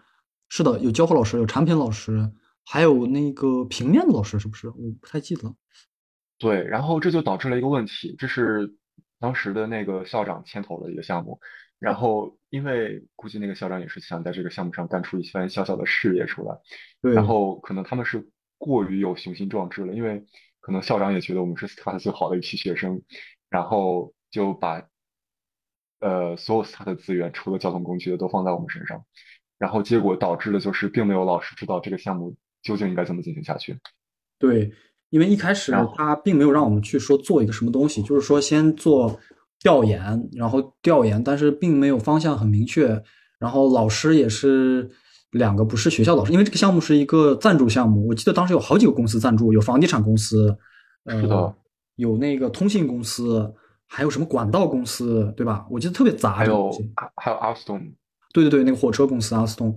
[0.49, 2.33] 是的，有交互老师，有产品老师，
[2.65, 4.69] 还有那个平面的老师，是不是？
[4.69, 5.55] 我不太记得了。
[6.39, 8.73] 对，然后这就导致了一个问题，这是
[9.21, 11.41] 当时的那个校长牵头的一个项目，
[11.79, 16.59] 然后因为估计那个校长也是想在这个项目上干出一番小小的事业出来，
[17.13, 20.25] 然后可能他们是过于有雄心壮志了，因为
[20.61, 23.03] 可能校长也觉得我们是 Start 最好的一批学生，
[23.51, 24.89] 然后就把
[26.01, 29.05] 呃所有 Start 的资源，除了交通工具的都放在我们身上，
[29.59, 33.79] 然后结果导致的就是并没有老师知道这个项目究竟应该怎么进行下去。
[34.39, 34.73] 对。
[35.11, 39.19] 因为一开始他并没有让我们去说做一个什么东西，就是说先做
[39.59, 43.03] 调研，然后调研，但是并没有方向很明确。
[43.39, 44.91] 然后老师也是
[45.31, 48.07] 两个不是学校老师，因为这个项目是一个赞助项目。
[48.07, 50.55] 我记得当时有好几个公司赞助，有房地产公司，
[51.05, 51.55] 呃，
[51.97, 53.51] 有那个通信公司，
[53.87, 55.65] 还有什么管道公司，对吧？
[55.71, 56.35] 我记得特别杂。
[56.35, 56.71] 还有
[57.17, 57.81] 还有阿斯顿，
[58.35, 59.75] 对对对，那个火车公司阿斯顿，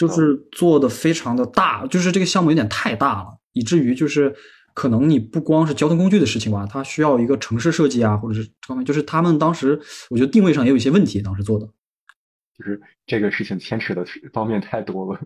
[0.00, 4.34] 就是做的非常的大，就是这个项目有点太大了，以至于就是。
[4.74, 11.66] 可能你不光是交通工具的事情吧，它需要一个城市设计啊，或者是方面，就是他们当时我觉得定位上也有一些问题，当时做的，
[12.58, 15.20] 就是这个事情牵扯的方面太多了，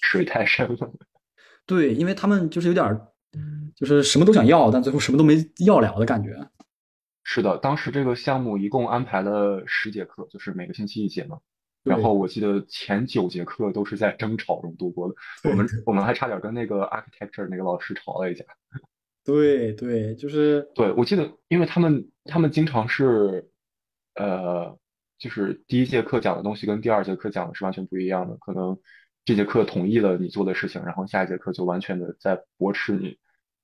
[0.00, 0.92] 水太深了。
[1.66, 2.98] 对，因为他们就是有点，
[3.76, 6.34] 就是什么都想要，但最后什么都没要了的感觉。
[7.24, 11.38] 是的，当时这个项目一共安排了十节课，就是每个星期一节嘛。
[11.88, 15.14] 然后我记得前九节课都是在争吵中度过的，
[15.50, 18.44] 我们我们还差点跟那个 architecture 那个老师吵了一架。
[19.24, 23.50] 对对，就是对，我记得，因为他们他们经常是，
[24.14, 24.78] 呃，
[25.18, 28.78] 就是第一节课讲的东西跟第二节课讲的是完全不一样的，可能
[29.24, 33.18] 这节课同意了你做的事情，然后下一节课就完全的在驳斥你，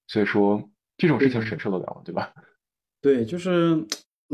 [0.07, 0.69] 所以说
[0.99, 2.33] 这种事情谁受得了，对吧？
[3.01, 3.87] 对，就是。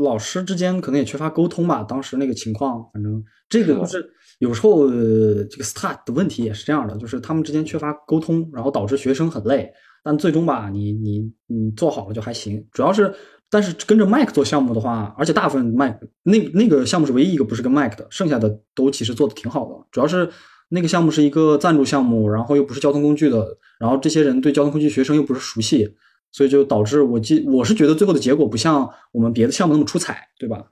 [0.03, 9.71] 老师之间可能也缺乏沟通吧，当时那个情况，反正这个就是有时候这个 start 的问题也是这样的，就是他们之间缺乏沟通，然后导致学生很累。
[10.03, 12.65] 但最终吧，你你你做好了就还行。
[12.71, 13.13] 主要是，
[13.51, 19.75] 但是跟着 Mike 做项目的话，而且大部分 Mike 那那个项目是唯一一个不是跟 Mike 的，剩下的都其实做的挺好的。
[19.91, 20.27] 主要是
[20.69, 23.45] 那个项目是一个赞助项目，然后又不是交通工具的，
[23.79, 25.87] 然后这些人对交通工具学生又不是熟悉。
[26.31, 30.71] 所以就导致我记我是觉得最后的结果不像我们别的项目那么出彩，对吧？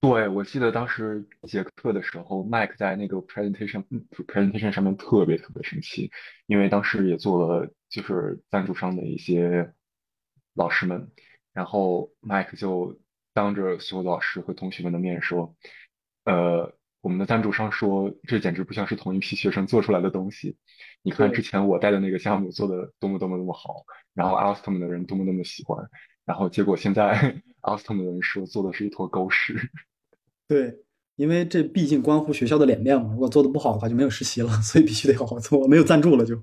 [0.00, 3.82] 对，我记得当时结课的时候，Mike 在那个 presentation
[4.26, 6.10] presentation 上面特别特别生气，
[6.46, 9.72] 因为当时也做了就是赞助商的一些
[10.52, 11.10] 老师们，
[11.54, 13.00] 然后 Mike 就
[13.32, 15.56] 当着所有老师和同学们的面说，
[16.24, 16.74] 呃，
[17.04, 20.56] 我们的赞助商说这简直不像是同一批学生做出来的东西，
[21.02, 23.84] 你看之前我带的那个项目做的多么多么多么好，
[24.14, 25.86] 然后 Alstom 的人多么多么喜欢，
[26.24, 29.54] 然后结果现在 Alstom 的人说做的是一坨狗屎。
[30.48, 30.74] 对，
[31.16, 36.42] 因为这毕竟关乎学校的脸面嘛，如果做的不好的话就没有实习了，所以必须得好好做，没有赞助了就。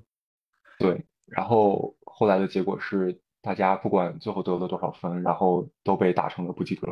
[0.78, 6.86] 对，然后后来的结果是，大家不管最后得了多少分，然后都被打成了不及格，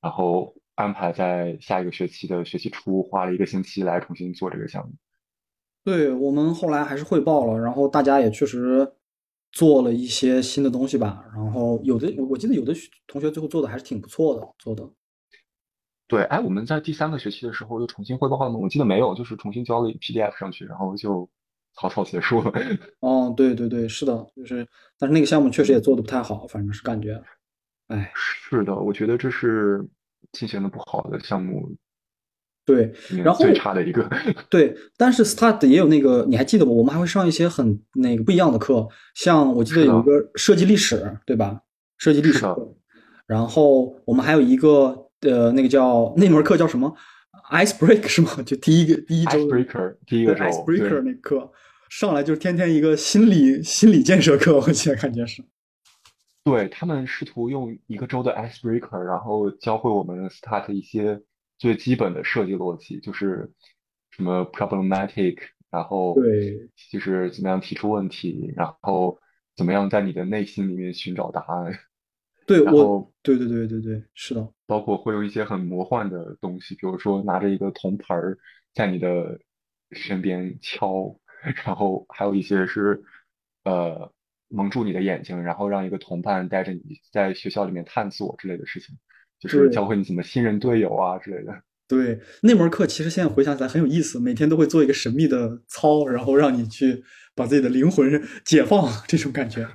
[0.00, 4.92] 然后安排在下一个学期的学期初花了一个星期来重新做这个项目。
[5.84, 8.92] 对，我们后来还是汇报了，然后大家也确实
[9.52, 12.74] 做了一些新的东西吧，然后有的我我记得有的
[13.06, 14.88] 同学最后做的还是挺不错的，做的。
[16.08, 18.58] 对，哎，我们在第三个学期的时候又重新汇报了吗？
[18.58, 21.28] 我记得没有，就是重新交了一 PDF 上去，然后就
[21.74, 22.52] 草草结束了。
[23.00, 24.66] 哦，对对对，是的，就是，
[24.98, 27.20] 但是那个项目确实也做的不太好，反正是感觉，
[27.88, 29.84] 哎，是的，我觉得这是
[30.32, 31.74] 进行的不好的项目
[32.64, 34.08] 对，然后最差的一个。
[34.50, 36.76] 对，但是 Start 也有那个，你还记得不？
[36.76, 41.60] 我们还会上一些很那个不一样的课，像我记得是有一个设计历史，对吧？
[41.98, 42.44] 设计历史
[43.26, 46.92] 然后我们还有一个呃，那个叫那门课叫什么
[47.52, 48.42] ？Ice Break 是吗？
[48.44, 51.52] 就第一个第一周 Icebreaker 第一个周 Icebreaker 对那课
[51.88, 55.40] 上来就是天天一个心理心理建设课，我记得感觉是。
[56.46, 61.20] 对，他们试图用一个周的 icebreaker，然后教会我们 start 一些
[61.58, 63.52] 最基本的设计逻辑，就是
[64.12, 65.38] 什么 problematic，
[65.72, 66.70] 然后对。
[66.92, 69.18] 就是怎么样提出问题，然后
[69.56, 71.76] 怎么样在你的内心里面寻找答案，
[72.46, 78.38] 对我然后，对对对对对，是的，包括会用一些很魔幻的东西，比如说拿着一个铜盆儿
[78.72, 79.40] 在你的
[79.90, 81.18] 身边敲，
[81.64, 83.02] 然后还有一些是
[83.64, 84.12] 呃
[84.48, 86.82] 蒙住你的眼睛，然后让一个同伴带着你
[87.12, 88.96] 在学校里面探索之类的事情，
[89.38, 91.52] 就是教会你怎么信任队友啊之类的。
[91.88, 99.66] 对，那门课其实现在回想起来很有意思，每天都会做一个神秘的操，然后让你去把自己的灵魂解放，这种感觉。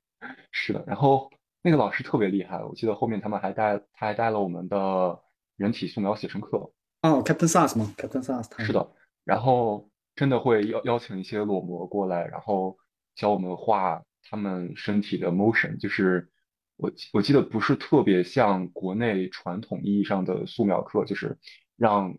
[0.50, 1.30] 是的，然后
[1.62, 5.18] 那个老师特别厉害，我记得后面他们还带他还带了我们的
[5.56, 6.72] 人体素描写生课。
[7.02, 8.90] 哦，Captain SARS 吗？Captain SARS 他是的，
[9.24, 12.76] 然后真的会邀邀请一些裸模过来，然后
[13.14, 16.30] 教我们画他们身体的 motion，就是
[16.76, 21.38] 我我记得不是特别像国内传统意义上的素描课，就是
[21.76, 22.18] 让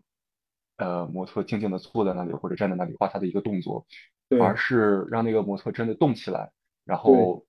[0.76, 3.86] 呃模特静静的坐在那里或者站在那里画他的一个动作，
[4.28, 4.40] 对。
[4.40, 6.50] 而是让那个模特真的动起来，
[6.84, 7.46] 然后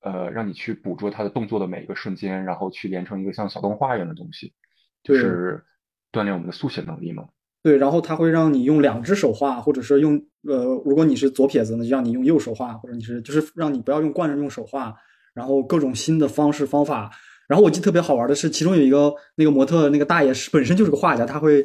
[0.00, 4.54] 呃让你去捕捉他的动作的每一个瞬间，然后去连成一个像小动画一样的东西，
[5.02, 5.64] 就是
[6.12, 7.28] 锻炼我们的速写能力嘛。
[7.68, 10.14] 对，然后他会让你用两只手画，或者是用
[10.48, 14.94] 呃，如果你是左撇子，那就让你用右手画，或者你是就是让你不要用惯着用手画，
[15.34, 17.10] 然后各种新的方式方法。
[17.46, 21.64] 然后我记得特别好玩的是，其中有一个那个模特那个大爷是本身就是个画家，他会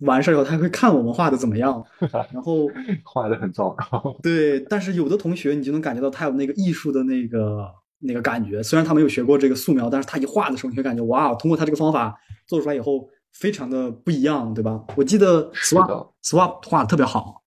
[0.00, 1.82] 完事儿以后他会看我们画的怎么样，
[2.32, 2.66] 然后
[3.04, 4.16] 画的很糟糕。
[4.22, 7.66] 对，但是有的同学你就能感觉到他有那个艺术的那个
[7.98, 14.84] 那个感觉，虽然他没有学过这个素描，但是他一画的时候，你会感觉哇，通过他这个方法做出来以后，非常的不一样，对吧？
[14.96, 17.42] 我记得 Swap Swap 画的特别好，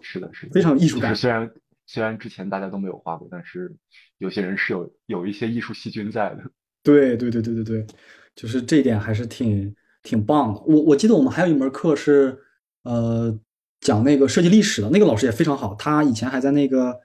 [0.00, 1.50] 是的，是的，非常有艺术感虽然
[1.86, 3.74] 虽然之前大家都没有画过，但是
[4.18, 6.42] 有些人是有有一些艺术细菌在的。
[6.82, 7.86] 对对对对对对，
[8.34, 10.60] 就是这一点还是挺挺棒的。
[10.60, 12.38] 我我记得我们还有一门课是
[12.84, 13.36] 呃
[13.80, 16.96] 讲那个设计历史的，那个老师也非常好，他以前还在那个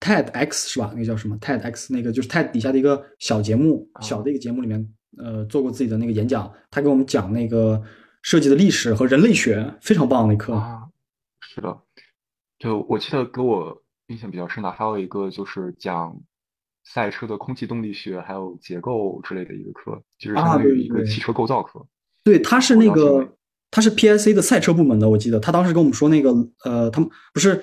[0.00, 0.90] TEDx 是吧？
[0.94, 4.86] 那个叫什么 TEDx 那个就是 TED 底下的一个小节目，啊小的一个节目里面
[5.18, 7.82] 呃做过自己的那个演讲，他给我们讲那个
[8.22, 10.54] 设计的历史和人类学，非常棒的一课。
[10.54, 10.82] 啊，
[11.40, 11.78] 是的，
[12.58, 16.16] 就我记得给我印象比较深的还有一个就是讲
[16.84, 21.84] 赛车的空气动力学还有结构之类的一个课，就是相啊当于一个汽车构造课。
[22.24, 23.36] 对，他是那个
[23.70, 26.30] 他是 PSC 的赛车部门的，我记得他当时跟我们说那个
[26.64, 27.62] 呃，他们不是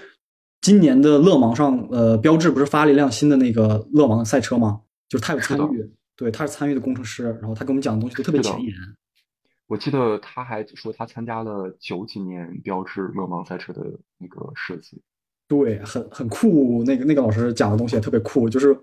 [0.61, 4.81] 今年的勒芒上呃，标志不是发了一辆新的那个勒芒赛车吗？
[5.07, 8.75] 就是他有参与，对，他是参与的工程师，然后他给我们讲的东西都特别前沿。
[9.67, 13.81] 我记得他还说他参加了九几年标致勒芒赛车的
[14.17, 15.01] 那个设计。
[15.47, 16.83] 对，很很酷。
[16.83, 18.77] 那个那个老师讲的东西也特别酷，就是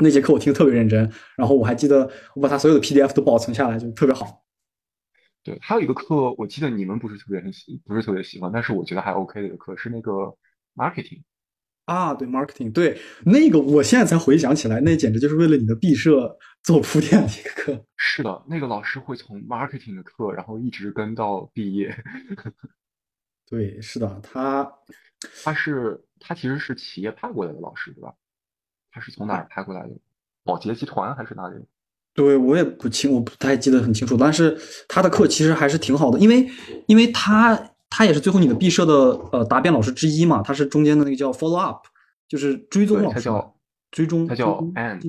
[0.00, 1.00] 那节课我听得特别认真，
[1.36, 4.42] 然后我还记得我把他所有的 PDF 都保存下来，就特别好。
[5.44, 10.34] 对，还有一个课，我记得你们不是特别很喜，不是特别喜欢，但是我觉得还 OK 的一个课是那个
[10.74, 11.20] marketing。
[11.86, 17.84] 啊，对，marketing，对，那个我现在才回想起来，那简直就是为了你的毕设做铺垫的一个课。
[17.96, 21.94] 是的，那个老师会从 marketing 的课，然后一直跟到毕业。
[23.48, 24.72] 对，是的，他
[25.42, 28.14] 他是他其实是企业派过来的老师，对吧？
[28.92, 29.90] 他是从哪儿派过来的？
[30.42, 31.56] 保洁集团还是哪里？
[32.12, 34.16] 对我也不清，我不太记得很清楚。
[34.16, 34.58] 但是
[34.88, 36.48] 他的课其实还是挺好的，因为
[36.86, 37.56] 因为他
[37.88, 38.94] 他也是最后你的毕设的
[39.32, 41.86] 呃答辩老师之一嘛，他是中间的那个叫 follow up，
[42.28, 43.56] 就是追踪老师，他叫
[43.90, 45.00] 追踪，他叫 Ann，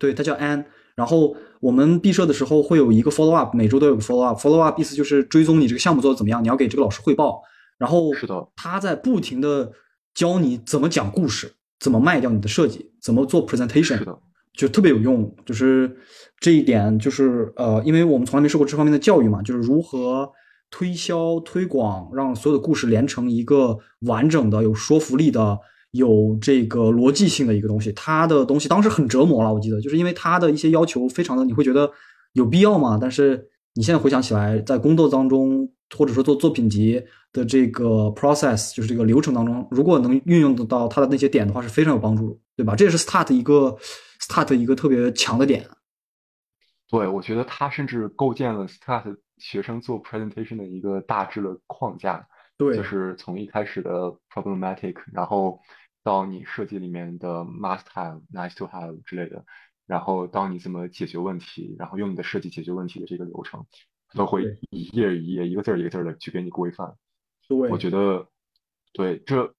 [0.00, 0.64] 对，他叫 Ann。
[0.96, 7.40] 然后我们毕设的时候会有一个 follow up，每周都有个 follow up，follow up 意思就是追踪你这个项目做的怎么样，你要给这个老师汇报。
[7.78, 9.70] 然后是的，他在不停的
[10.12, 14.18] 教你怎么讲故事，怎么卖掉你的设计，怎么做 presentation，是的，
[14.52, 15.34] 就特别有用。
[15.46, 15.96] 就是
[16.38, 20.30] 这一点，就是呃，因为我们从来没受过这方面的教育嘛，就是如何
[20.70, 25.58] 推销、推广，让所有的故事连成一个完整的、有说服力的、
[25.92, 27.92] 有这个逻辑性的一个东西。
[27.92, 31.90] 他的东西当时很折磨了，我记得，就是因为他的一些要求非常的，你会觉得
[32.34, 32.98] 有必要吗？
[33.00, 37.02] 但是你现在回想起来，在工作当中，或者说做作品集。
[37.32, 42.74] 的这个 process 就是这个流程当中，如果能运用得到它的那些点的话，是非常有帮助，对吧？
[42.74, 43.76] 这也是 Start 一个
[44.20, 45.64] Start 一个特别强的点。
[46.90, 52.26] 对，我觉得他甚至构建了 Start 学生做 presentation 的一个大致的框架。
[52.60, 55.60] 对，就是从一开始的 problematic，然后
[56.02, 59.46] 到你设计里面的 must have、nice to have 之类的，
[59.86, 63.64] 然后到你怎么解决问题，然后用你的设计解决问题的这个流程，
[64.12, 66.94] 都会一页一页、一个字儿一个字儿的去给你规范。
[67.70, 68.28] 我觉得，
[68.92, 69.54] 对，这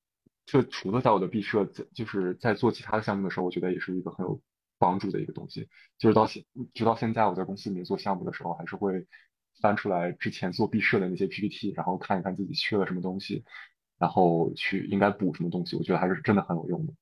[0.46, 4.40] 这除了在我的毕设，就是在做其他的项目的时候，我觉得也是一个很有
[4.78, 5.68] 帮助的一个东西。
[5.98, 6.46] 就是到现
[6.76, 9.08] 直到现在，我在公司里面做项目的时候，还是会
[9.62, 13.44] 翻出来之前做毕设的那些 PPT，然后看一看自己缺了什么东西，
[13.98, 15.76] 然后去应该补什么东西。
[15.78, 16.94] 我觉得还是真的很有用的。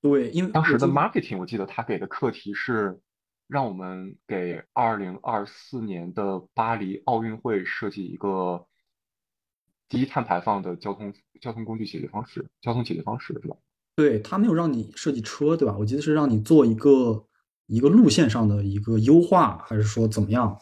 [0.00, 3.00] 对，因为当时的 marketing，我记得他给的课题是
[3.48, 8.66] 让我们给二零二四年的巴黎奥运会设计一个。
[9.90, 13.56] 低碳排放的交通交通工具解决方式，交通解决方式是吧？
[13.96, 15.74] 对他没有让你设计车，对吧？
[15.78, 17.24] 我记得是让你做一个
[17.64, 20.60] 一个路线上的一个优化，还是说怎么样？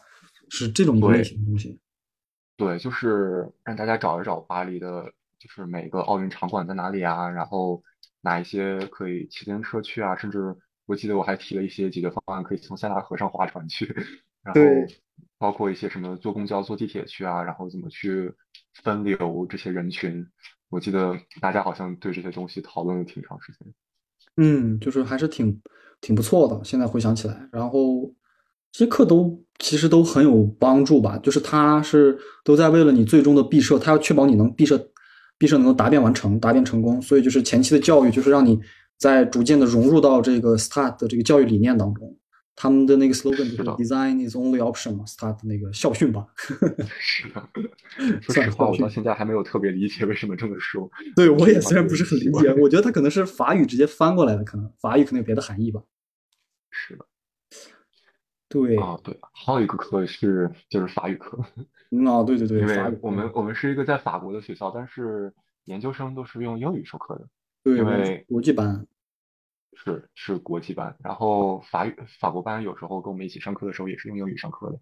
[0.49, 1.78] 是这种类型的东西。
[2.57, 7.28] 对，就是让大家找一找巴黎的，就是每个奥运场馆在哪里啊？
[7.28, 7.82] 然后
[8.20, 10.16] 哪一些可以骑自行车去啊？
[10.16, 13.86] 甚至我记得我还提了一些解决方案，可以从塞纳河上划船去。
[14.42, 14.61] 然后
[15.38, 18.34] 包括一些什么坐公交、坐地铁去啊，然后怎么去。
[18.84, 20.26] 分流这些人群，
[20.68, 23.74] 我记得大家好像对这些东西讨论了挺长时间。
[24.36, 25.62] 嗯，就是还是挺
[26.03, 26.62] 挺不错的。
[26.62, 28.12] 现在回想起来，然后这
[28.79, 31.16] 些课都其实都很有帮助吧。
[31.18, 34.91] 就是他是都在为了你最终的毕设，他要确保你能毕设，
[35.39, 37.01] 毕设能够答辩完成，答辩成功。
[37.01, 38.59] 所以就是前期的教育，就是让你
[38.99, 42.16] 在逐渐的融入到这个 START 的这个教育理念当中。
[42.59, 46.24] 他们的那个 slogan 就是 “Design is only option” 嘛，start 那个校训吧。
[46.99, 47.49] 是的，
[48.22, 50.91] 说实话，我到现在还没有特别理解为什么这么说。
[51.14, 55.83] 对我也虽然不是很理解，我觉得他可能是法语直接翻过来的，可能法语可能有别的含义吧。
[56.70, 57.05] 是的，
[58.57, 61.38] 对啊，对，还有一个课是就是法语课。
[62.07, 65.34] 啊，对对对，因为我们我们是一个在法国的学校，但是
[65.64, 67.28] 研究生都是用英语授课的，
[67.62, 68.86] 对，因为国际班。
[69.78, 74.80] 是是国际班，然后法语法国班有时候跟我们一起上课的时候也是用英语上课的。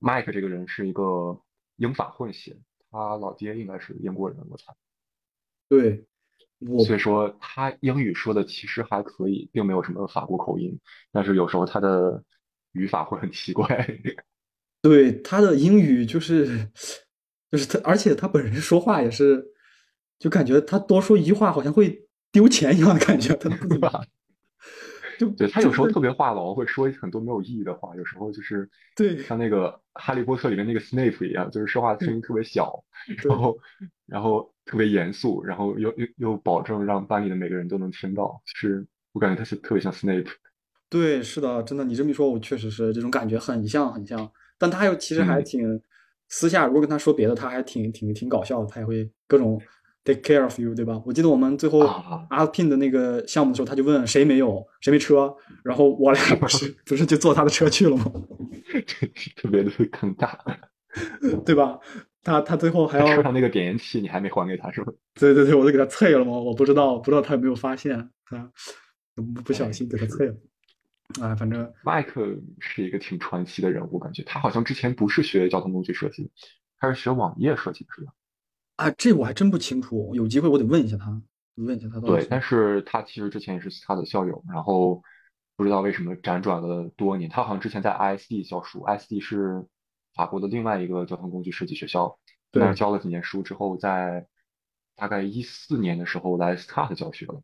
[0.00, 1.40] Mike 这个人是一个
[1.76, 2.58] 英法混血，
[2.90, 4.74] 他老爹应该是英国人，我猜。
[5.66, 6.04] 对，
[6.84, 10.78] 所以说他英语说的其实还可以，并没有什么法国口音，
[11.10, 12.22] 但是有时候他的
[12.74, 13.66] 语法会很奇怪。
[14.82, 16.68] 对，他的英语就是
[17.50, 19.42] 就是他，而且他本人说话也是，
[20.18, 24.04] 就感觉他多说一句话好像会丢钱一样的感觉，他不怎么。
[25.16, 27.94] 就对他有时候特别话痨，会说很多没有意义的话。
[27.96, 32.84] 有时候就是对，像那个《哈利波特》里面那个 Snape 一样，就是说话声音特别小，
[33.22, 33.56] 然后
[34.06, 38.42] 然后特别严肃，然后又又又保证让班里的每个人都能听到。
[38.44, 40.28] 就是我感觉他是特别像 Snape。
[40.88, 44.30] 对，是的，真的，你这么一说，我确实是这种感觉，很像很像。
[44.58, 45.80] 但他又其实还挺
[46.28, 49.60] 私下，如果跟他说别的，他还挺挺挺搞笑的，他也会各种。
[50.06, 51.02] Take care of you，对吧？
[51.06, 51.80] 我记得我们最后
[52.28, 58.04] 阿 Pin 的那个项目的时候，他就问谁没有，谁没车，然后我俩 不是不是就坐他的车去了吗？
[59.34, 60.36] 特别的尴尬，
[61.46, 61.78] 对吧？
[62.22, 64.92] 他他最后还要车上那个点烟器，你还没还给他是吧？
[65.14, 66.32] 对对对，我都给他啐了吗？
[66.32, 68.52] 我不知道，不知道他有没有发现，他
[69.42, 70.32] 不小心给他啐了。
[70.32, 70.36] 哎，
[71.36, 72.26] 反正麦克
[72.60, 76.30] 是一个挺传奇的人物，感觉他好像之前不是学交通工具设计，
[76.78, 78.12] 他是学网页设计的，是吧？
[78.76, 81.22] 啊，这我还真不清楚，有机会我得问一下他。
[81.56, 85.00] 问一下他到底对，但是他其实之前也是他的校友，然后
[85.54, 89.64] 不知道为什么辗转了多年，他好像之前在 ISD 教书，ISD 是
[90.16, 92.18] 法国的另外一个交通工具设计学校，
[92.50, 94.26] 对，教了几年书之后，在
[94.96, 97.40] 大概一四年的时候来 Start 教学了，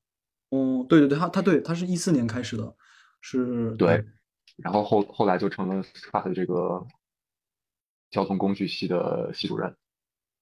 [0.50, 2.74] 嗯，对对对，他他对他是一四年开始的，
[3.20, 4.04] 是对，
[4.56, 6.86] 然后后后来就成了 Start 的这个
[8.10, 9.74] 交通工具系的系主任，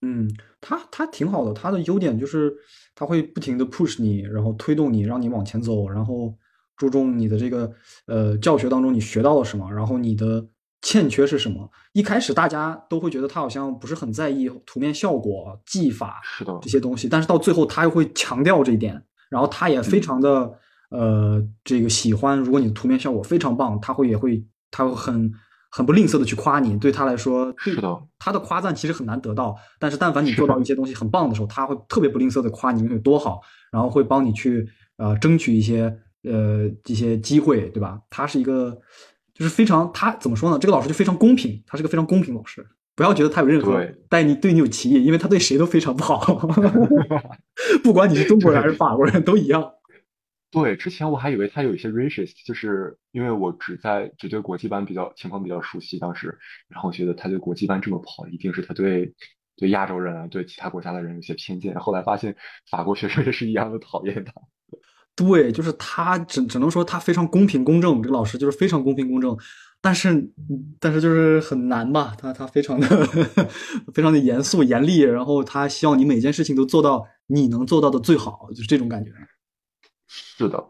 [0.02, 0.28] 嗯，
[0.60, 2.56] 他他挺好的，他的优点就是
[2.94, 6.34] 他会不停的 push 你，然后推动你，让你往前走，然后
[6.76, 7.72] 注重你的这个
[8.06, 10.48] 呃教学当中你学到了什么，然后你的
[10.80, 11.68] 欠缺是什么。
[11.92, 20.58] 一开始大家都会觉得他好像不是很在意图面效果、技法是的，这些东西，但是到最后他又会强调这一点，然后他也非嗯，常的
[20.90, 25.32] 呃这个喜欢，如果你的图面效果非常棒，他会也会他会很
[25.70, 34.66] 很不吝啬的去夸你，对他来说，对是的，他的夸赞其实很难得到，但是但凡你，做到一些东西很棒的时候，他会特别不吝啬的夸你有多好，然后会帮你去
[34.96, 38.00] 呃争取一些呃一些机会，对吧？
[38.08, 38.78] 他是一个
[39.34, 40.58] 就是非常他怎么说呢？
[40.58, 42.66] 这个老师就非常公平，他是个非常公平老师。
[42.96, 43.72] 不要觉得他有任何
[44.10, 46.18] 对，你对你有歧义，因为他对谁都非常不好
[47.84, 49.62] 不管你是中国人还是法国人都一样。
[50.50, 56.38] 对，之前我还以为他有一些 racist，就是因为我只在只对国际班比较情况比较熟悉，当时，
[56.68, 59.12] 然后觉得他对国际班这么不好，一定是他对
[59.56, 61.74] 对亚洲人啊，对其他国家的人有些偏见。
[61.78, 62.34] 后来发现
[62.70, 64.32] 法国学生也是一样的讨厌他。
[65.14, 69.36] 对，就是他只只能说他非常公平公正，这个老师就是非常公平公正，
[69.82, 70.30] 但是
[70.80, 72.86] 但是就是很难吧，他他非常的
[73.92, 79.10] 非常的严肃严厉，然后他希望你每件事情都做到你能做到的最好，就是这种感觉。
[80.08, 80.66] 是的，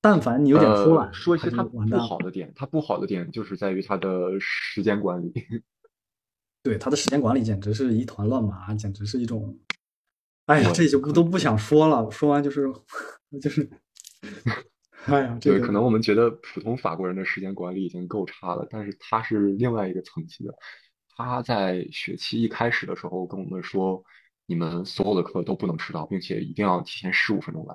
[0.00, 1.80] 但凡你有点偷呃，懒，说一些他不。
[1.98, 5.32] 好的点，他不好的点就是在于他的时间管理。
[6.62, 9.58] 对，他的时间管理简直是一团乱麻，简直是一种，
[10.46, 12.70] 哎呀，这，就不都不想说了，说完就是
[13.40, 13.68] 就是，
[15.06, 20.54] 哎呀，这对，个可能我们觉得普通法国人的时间管理已经够差了，但是他是另外一个层级的。
[21.16, 24.04] 他在学期一开始的时候跟我们说，
[24.44, 27.74] 你们所有的课都不能迟到，并且一定要提前十五分钟来。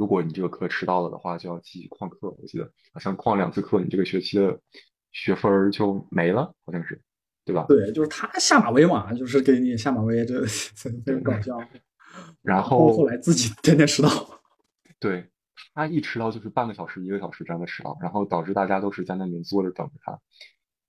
[0.00, 2.30] 如果你这个课迟到了的话，就要记旷课。
[2.30, 4.58] 我记得好像旷两次课，你这个学期的
[5.12, 6.98] 学分儿就没了，好像是，
[7.44, 7.66] 对吧？
[7.68, 10.40] 对，就是他下马威嘛，就是给你下马威，这
[11.04, 11.58] 非常搞笑。
[12.40, 14.08] 然后后后来自己天天迟到，
[14.98, 15.28] 对，
[15.74, 20.18] 他一迟到就是半个小时、一个小时这样的迟到，然后导致大家都是在那里坐着等着他。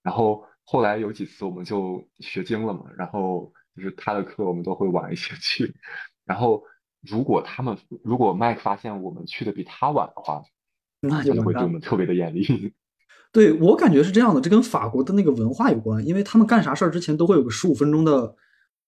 [0.04, 5.76] 然后后来有几次我们就学精了嘛，然后就是他的课我们都会晚一些去。
[6.24, 6.64] 然后
[7.02, 10.42] 如果他们如果麦克发现我们去的比他晚的话，
[11.00, 11.68] 那就会对我。
[11.68, 12.46] 们特别的严厉。
[13.34, 18.36] 对，我感觉是这样的，这跟法国的那个文化有关，因为他们干啥事儿之前都会有个十五分钟的，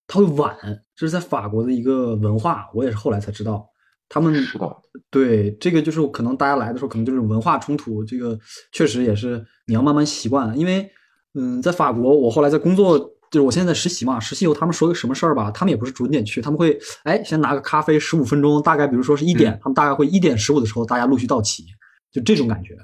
[0.05, 0.53] 他会晚，
[0.95, 3.65] 这是在法国的一个文化，我也是后来才知道，
[4.09, 4.77] 他们是的，
[5.09, 8.37] 对这个就是可能大家来的时候可能就是文化冲突，这个
[8.73, 10.91] 确实也是你要慢慢习惯，因为
[11.35, 12.99] 嗯，在法国我后来在工作，
[13.33, 21.65] 就是我现在在实习嘛，实习以后他们说个什么事儿吧，他们也不是准点去，他们会哎先拿个咖啡十五分钟，大概比如说是一点，嗯他们大概会一点十五的时候大家陆续到齐，
[22.11, 22.75] 就这种感觉。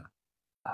[0.64, 0.74] 啊，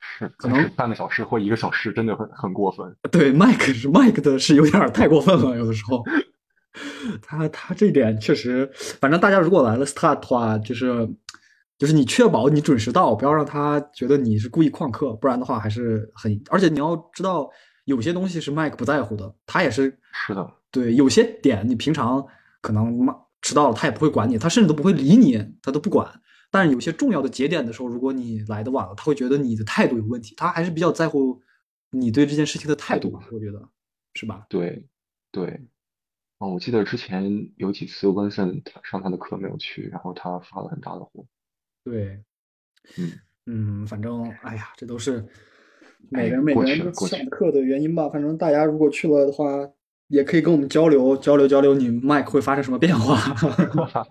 [0.00, 2.96] 是，可能是半个小时或一个小时真的很很过分。
[3.12, 6.04] 对，，Mike 是 Mike 的是有点太过分了，有的时候。
[7.22, 11.08] 他他这点确实，反正大家如果来了 start 的话，就是
[11.76, 17.48] 就是你确保你准时到，不要让他觉得你是故意旷课，不然的话还是很，而且你要知道，
[17.88, 22.26] 有些东西是麦克不在乎的，他也是是的，对有些点你平常
[22.60, 26.20] 可能嘛迟到了，他也不会管你，他甚至都不会理你，他都不管。
[26.50, 31.40] 但是有些重要的节点的时候，如果你来的晚了，他会觉得你的态度有问题，他还是比较在乎
[31.90, 33.68] 你对这件事情的态度吧，我觉得
[34.14, 34.46] 是吧？
[34.48, 34.86] 对
[35.32, 35.66] 对。
[36.38, 41.26] 哦，我记得之前有几次温森他上他的课没有去，然后他发了很大的火。
[41.82, 42.22] 对，
[42.96, 43.12] 嗯，
[43.46, 45.26] 嗯，反正哎呀，这都是
[46.10, 48.08] 每哎个人每个人上课的原因吧。
[48.08, 49.46] 反正大家如果去了的话，
[50.08, 53.34] 也可以跟我们交流交流交流，你麦克会发生什么变化？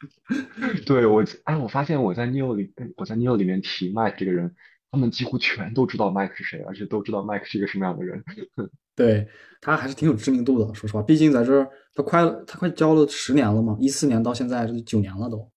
[0.86, 4.54] 对我，哎，我发现我在 new 里，我在 new 里面提 Mike 这个人，
[4.90, 8.22] 他们几乎全都知道 Mike 是谁，而且都知道 Mike 是一个什么样的人。
[8.96, 9.26] 对
[9.60, 15.50] 他还是挺有知名度的，说实话，毕竟在这儿他快他快教了十年了嘛，一四年到现在这九年了都，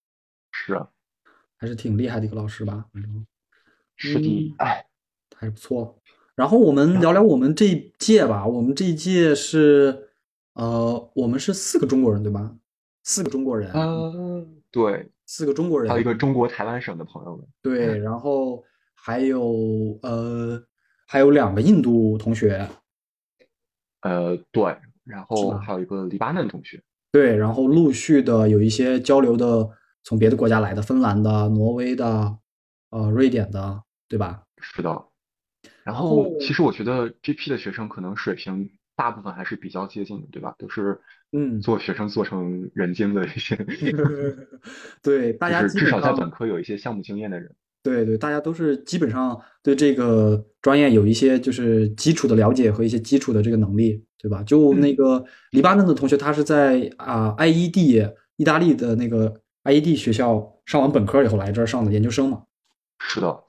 [0.51, 0.87] 是啊，
[1.57, 3.25] 还是挺厉害的一个老师吧，反正
[3.95, 4.85] 是的，哎，
[5.35, 5.95] 还是不错。
[6.35, 10.10] 然后我们聊聊我们这一届吧，我们这一届是
[10.53, 12.55] 呃，我们是四个中国人对吧？
[13.03, 18.64] 四个中国人，呃，对，四个中国人，还有一个中国台湾省的朋友们，对，然后
[18.95, 20.64] 还有呃，
[21.05, 22.68] 还有两个印度同学，
[24.01, 26.81] 呃，对，然后还有一个黎巴嫩同学，
[27.11, 29.69] 对，然后陆续的有一些交流的，
[30.03, 32.38] 从别的国家来的，芬兰的、挪威的，
[32.89, 34.43] 呃，瑞典的，对吧？
[34.61, 35.05] 是的。
[35.84, 40.55] 然后后其实我觉得 GP 的学生可能水平大部分还是比较接近的，对吧？
[40.57, 40.99] 都是
[41.31, 43.55] 嗯做学生做成人精的一些，
[45.01, 47.53] 对，大家至少在本科有一些项目经验的人。
[47.81, 54.41] 对对，大家都是基本上对这个专业有一些就是基础的了解和一些基础的这个能力，对吧？
[54.43, 62.43] 就那个黎巴嫩的同学，他是在啊、IED 意大利的那个 IED 学校上完本科以后来这儿上的研究生嘛，
[62.99, 63.43] 是的。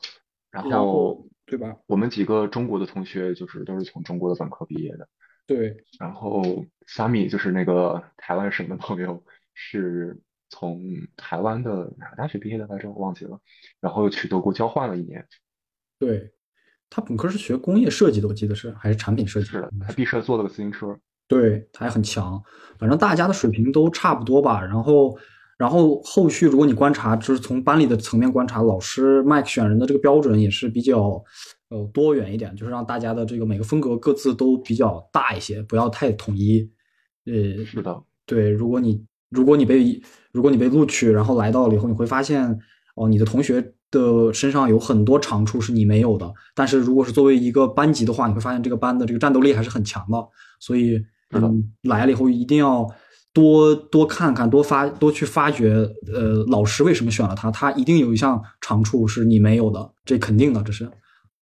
[0.50, 1.76] 然后对吧？
[1.86, 5.08] 我们几个中国的同学就是都是从中国的本科毕业的。
[5.46, 9.22] 对，然后 Sami 就是那个台湾省的朋友，
[9.52, 10.18] 是
[10.48, 10.80] 从
[11.16, 12.90] 台湾的哪个大学毕业的来着？
[12.90, 13.38] 我忘记了。
[13.78, 15.26] 然后又去德国交换了一年。
[15.98, 16.32] 对，
[16.88, 20.98] 他本科是学工业设计的，我记得是还是产品设计是的，他毕设做了个自行车。
[21.28, 22.42] 对，他还很强。
[22.78, 24.64] 反正大家的水平都差不多吧。
[24.64, 25.18] 然后，
[25.56, 31.22] 然后后续如果你观察，就是从班里的层面观察，老师 Mike 选人的这个标准也是比较
[31.68, 36.68] 呃多元一点，就是让大家的这个每个风格各自都比较大一些，不要太统一。
[37.26, 40.02] 呃，是的，对，如果你如果你被
[40.32, 42.58] 如果你被录取，然后来到了以后，你会发现
[42.96, 46.30] 哦，你的同学的身上有很多长处是你没有的。
[46.54, 50.28] 但是如果是作为一个班级的话，你会发现这个班的这个战斗力还是很强的。
[50.60, 52.86] 所以，嗯，来了以后一定要
[53.34, 55.74] 多多看看，多发多去发掘，
[56.10, 60.88] 呃，老师为什么选了他，他一定有一项长处是你没有的，这肯定的，这是。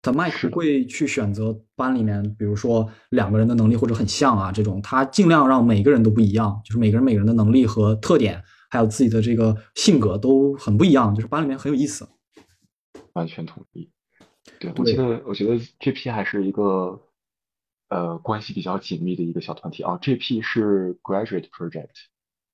[0.01, 12.07] 他麦克是的会去选择班里面，比如说两个人的能力或者很像啊这种，他尽量让每个人都不一样，就是每个人每个人的能力和特点，还有自己的这个性格都很不一样，就是班里面很有意思。
[13.13, 13.89] 完全同意。
[14.59, 16.99] 对，我对记得，我觉得 GP 还是一个
[17.93, 19.97] 呃关系比较紧密的一个小团体啊。
[20.01, 21.89] GP 是 Graduate Project，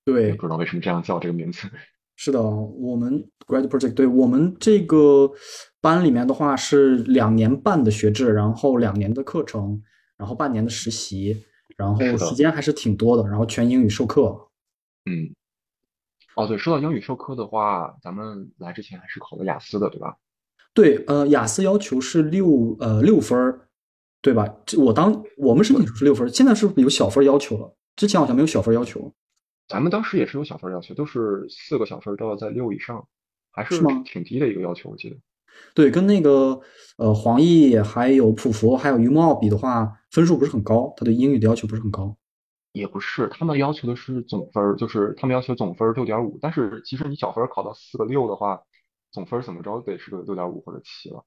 [0.03, 1.69] 对，不知道为什么这样叫这个名字。
[2.21, 5.31] 是的，我们 graduate Project 对我们这个
[5.79, 9.81] 班里面的话是两年半的学制，然后两年的课程，
[10.17, 11.45] 然后半年的实习，
[11.77, 14.49] 然后时间还是挺多的，然后全英语授课。
[15.05, 15.33] 嗯，
[16.35, 20.17] 哦，对，说到英语授课的话，咱们来之前还是考了雅思的，对吧？
[20.73, 23.68] 对，呃，雅思要求是六呃六分儿，
[24.21, 24.47] 对吧？
[24.65, 27.73] 这我当我们申请是六分，现在是不是有小分要求了？
[27.95, 29.13] 之前好像没有小分要求。
[29.67, 33.07] 咱们当时也是有小分要求，都是四个小分都要在六以上，
[33.51, 35.15] 还是挺低的一个要求，我记得。
[35.73, 36.59] 对，跟那个
[36.97, 42.15] 呃黄奕还有普佛还有于梦奥比的话，分数不是很高，他对英语的要求不是很高。
[42.71, 48.61] 也不是，他们要求的是总分，就是他们要求总分六点五，但是其实你小分考到四个六的话，
[49.11, 51.25] 总分怎么着得是个六点五或者七了。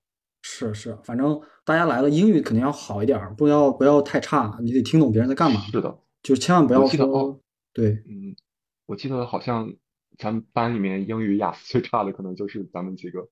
[0.54, 7.40] 是是，反正大家来了，英语肯定要好一点儿，不要不要太差，你得听懂别人在干嘛，是的，就千万不要我记得说哦，
[7.72, 8.36] 对嗯，
[8.84, 9.72] 我记得好像
[10.18, 13.26] 咱们班里面英语雅思最差的可能就是咱们几个，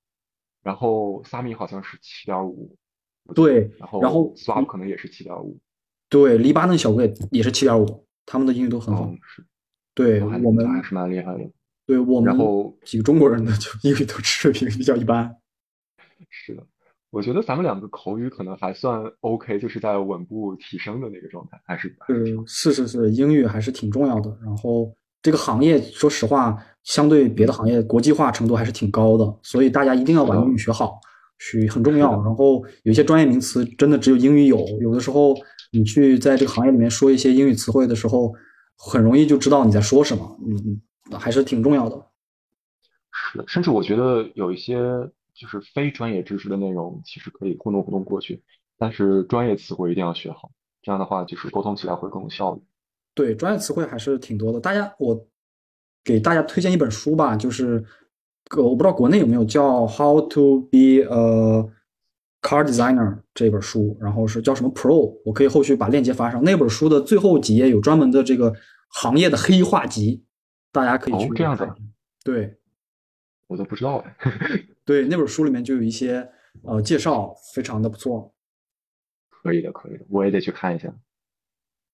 [0.63, 2.75] 然后萨米好像是七点五，
[3.35, 5.59] 对，然后然后 Swap 可能也是七点五，
[6.09, 9.05] 对，黎巴嫩小哥也也是七点五，他们的英语都很好。
[9.05, 9.45] 嗯，是，
[9.95, 11.51] 对我们还是蛮厉害的。
[11.85, 15.37] 对我们然后几个中国人的就英语都水平比较一般。
[16.29, 16.65] 是的，
[17.11, 24.31] 我觉得咱们两个口语可能还算 OK，就是在稳步提升的那个状态，还是还是挺嗯，是是是，英语还是挺重要的。
[24.45, 31.01] 然后这个行业，说实话，相对别的行业，国际化程度还是挺高的，所以大家一定要把英语学好，
[31.39, 32.13] 学很重要。
[32.23, 35.35] 然后有一些专业名词真的只有英语有，有的时候
[35.73, 38.33] 你去在这个行业里面说一些英语词汇的时候，
[38.77, 40.81] 很容易就知道你在说什么，嗯，
[41.19, 42.07] 还是挺重要的。
[43.13, 44.79] 是的，甚至我觉得有一些
[45.41, 48.43] 就是非专业知识的内容，其实可以糊弄糊弄过去，
[48.77, 50.51] 但是专业词汇一定要学好，
[50.83, 52.61] 这样的话就是沟通起来会更有效率。
[53.15, 54.61] 对，专业词汇还是挺多的。
[54.61, 55.27] 大家，我
[56.05, 57.83] 给大家推荐一本书吧，就是
[58.51, 61.71] 个我不知道国内有没有叫《How to Be a
[62.43, 66.45] Car Designer》这本书，然后是叫什么 Pro，我可以后续把链接发上。
[66.45, 68.55] 那本书的最后几页有专门的这个
[68.91, 70.23] 行业的黑话集，
[70.71, 71.67] 大家可以去哦这样子
[72.23, 72.59] 对
[73.47, 74.17] 我都不知道哎。
[74.91, 76.29] 对，那本书里面就有一些
[76.65, 78.35] 呃介绍，非常的不错。
[79.31, 80.93] 可以的，可以的，我也得去看一下。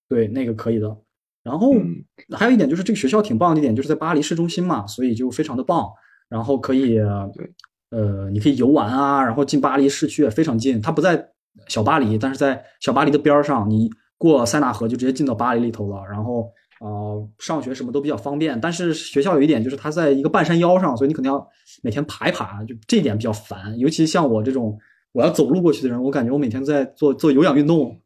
[0.09, 0.97] 对，那个可以的。
[1.43, 5.87] 然后嗯，还有一点就是这个学校挺棒的一点，就是在巴黎市中心嘛，所以就非常的棒。
[6.31, 6.95] 然后可以，
[7.35, 7.53] 对
[7.91, 10.81] 呃，你可以游玩啊，然后进巴黎市区也非常近。
[10.81, 11.33] 它不在
[11.69, 16.03] 小巴黎，但是在小巴黎的边儿上，你过塞纳河就直接进到巴黎里头了。
[16.07, 16.51] 然后，
[16.81, 18.61] 呃，上学什么都比较方便。
[18.61, 21.49] 但是学校有一点就是它在一个半山腰上，所以你可能要
[21.83, 23.79] 每天爬一爬，就这一点比较烦。
[23.79, 24.79] 尤其像我这种
[25.13, 28.01] 我要走路过去的人，我感觉我每天在做做有氧运动。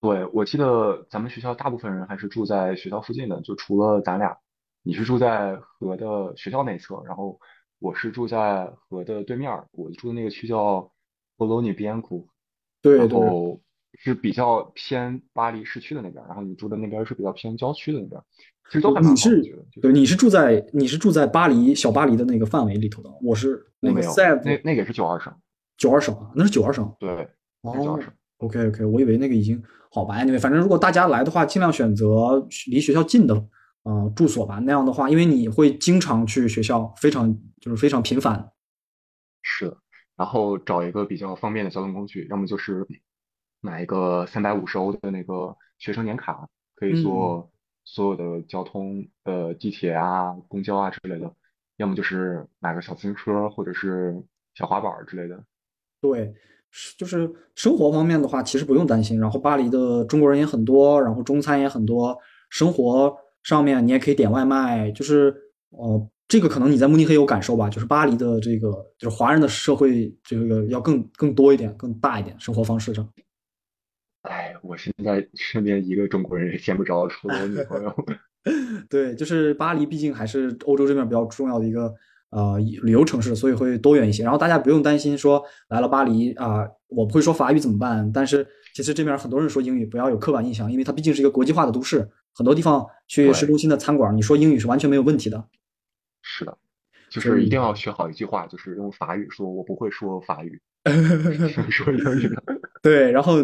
[0.00, 4.34] 对，我记得咱们学校大部分人还是住在学校附近的，就除了咱俩，
[4.82, 7.38] 你是住在河的学校内侧，然后
[7.78, 10.90] 我是住在河的对面儿，我住的那个区叫
[11.36, 12.26] 波罗尼边库，
[12.82, 13.60] 然对对，后
[14.02, 18.20] 是比较偏巴黎市区的那边，然后你住的那边是比较偏郊区的那边，
[18.70, 24.14] 其实都，还蛮好的，你是觉得就是对你是住在你是住在巴黎小巴黎的那个范围里头的，我是那个我没有，
[24.44, 25.32] 那那个也是九二省，
[25.76, 26.90] 九二省啊，那是九二省。
[26.98, 27.28] 对，
[27.62, 28.10] 九二哦省。
[28.38, 33.34] ，OK OK，我以为那个已经好吧，anyway，反正如果大家来的话，尽量选择离学校近的
[33.82, 34.58] 呃住所吧。
[34.60, 38.50] 那样的话，因为你会经常去学校，非常就是非常频繁。
[39.42, 39.76] 是的，
[40.16, 42.86] 然后找一个比较方便的交通工具，要么就是
[43.60, 47.50] 买一个三百五十欧的那个学生年卡，可以嗯，坐
[47.84, 51.28] 所有的交通，呃，地铁啊、公交啊之类的；
[51.76, 54.22] 要么就是买个小自行车或者是
[54.54, 55.42] 小滑板儿之类的。
[56.00, 56.34] 对，
[56.70, 59.18] 是就是生活方面的话，其实不用担心。
[59.20, 62.16] 然后巴黎的中国人也很多，然后中餐也很多，
[62.48, 64.90] 生活上面你也可以点外卖。
[64.92, 65.34] 就是
[65.70, 73.06] 呃，这个可能你在慕尼黑有感受吧，就是巴黎的这个就是华人的社会这个要更更多一点，更大一点，生活方式上。
[74.22, 77.94] 哎，我现在身边一个中国人也见不着，除了我女朋友。
[78.88, 81.94] 对，就是巴黎，毕竟还是欧洲这边比较重要的一个
[82.30, 84.22] 呃旅游城市，所以会多元一些。
[84.22, 88.10] 然后大家不用担心说来了巴黎啊、我不会说法语怎么办？
[88.12, 95.48] 但是其实这边很多人说英语，不要有刻板印象，因为它毕竟是一个国际化的都市，很多地方去市，中心的餐馆，你说英语是完全没有问题的。
[96.22, 96.56] 是的，
[97.10, 100.60] 就所是一定要学好一句话，就是用法语说“我不会说法语
[101.70, 102.42] ”，说英语的。
[102.82, 103.34] 对，然后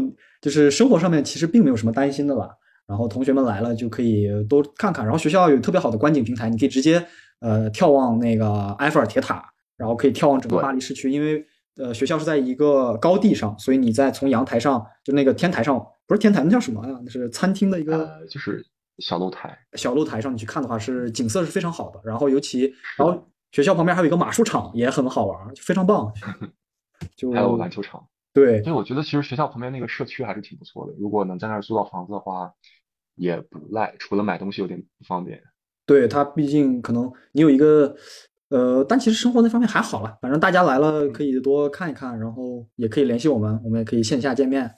[0.47, 2.57] 就是生活上面其实并没有什么担心的了。
[2.87, 7.05] 然后同学们来了就可以多看看，然后学校有特别好的观景平台，你可以直接
[7.41, 9.45] 呃眺望那个埃菲尔铁塔，
[9.77, 11.45] 然后可以眺望整个巴，黎市区，因为
[11.79, 16.97] 呃学校是在一个高地上，所以你在从阳台上就那个天台上，不是天台，那叫什么呀？
[17.03, 18.65] 那是餐厅的一个呃，就是
[18.99, 19.59] 小露台。
[19.73, 22.01] 小露台上，你去看的话是景色是非常好的。
[22.05, 23.21] 然后尤其，然后
[23.51, 26.13] 学校旁边还有一个马术场，也很好玩，非常棒。
[27.19, 28.07] 就还有篮球场。
[28.37, 32.53] 对，所以我觉得其实学校旁边那个社区还是挺不错的，如果能在那儿租到房子的话，
[33.15, 33.97] 也不赖。
[33.99, 35.43] 除了买东西有点不方便。
[35.87, 37.97] 对，它毕竟可能你有一个，
[38.51, 44.71] 呃，但其实生活那方面还好了，反正大家来了可嗯，以多看一看，然后也可以联系我们，我们也可以线下见面。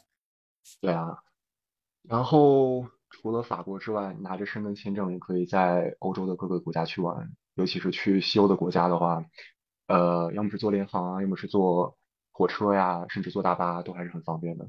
[0.80, 1.18] 对啊。
[2.08, 9.24] 然后除了法国之外，拿着申根签证也可以在欧洲的各个国家去玩，尤其是去西欧的国家的话，
[9.88, 11.97] 呃，要么是坐联航啊，要么是坐
[12.38, 14.68] 火车呀，甚至坐大巴都还是很方便的。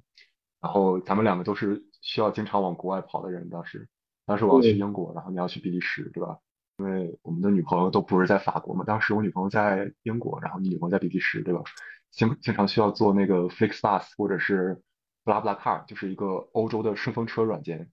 [0.60, 3.88] 然后咱们两个都是需要经常往国外跑的人，当时，
[4.26, 6.40] 当时我要去，英国，然后你要去比利时，对吧？
[6.78, 11.62] 因为我们的女朋友都不是在法国嘛，当时我女朋友在英国，然后你女朋友在比利时，对吧？
[12.10, 14.82] 经经常需要坐那个 FlixBus 或者是
[15.24, 17.92] BlaBlaCar，就是一个欧洲的顺风车软件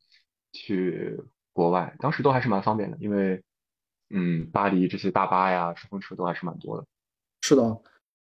[0.52, 1.20] 去
[1.52, 3.44] 国外，当时都还是蛮方便的，因为
[4.08, 6.86] 嗯，巴黎这些大巴呀、顺风车都还是蛮多的。
[7.42, 7.62] 是的，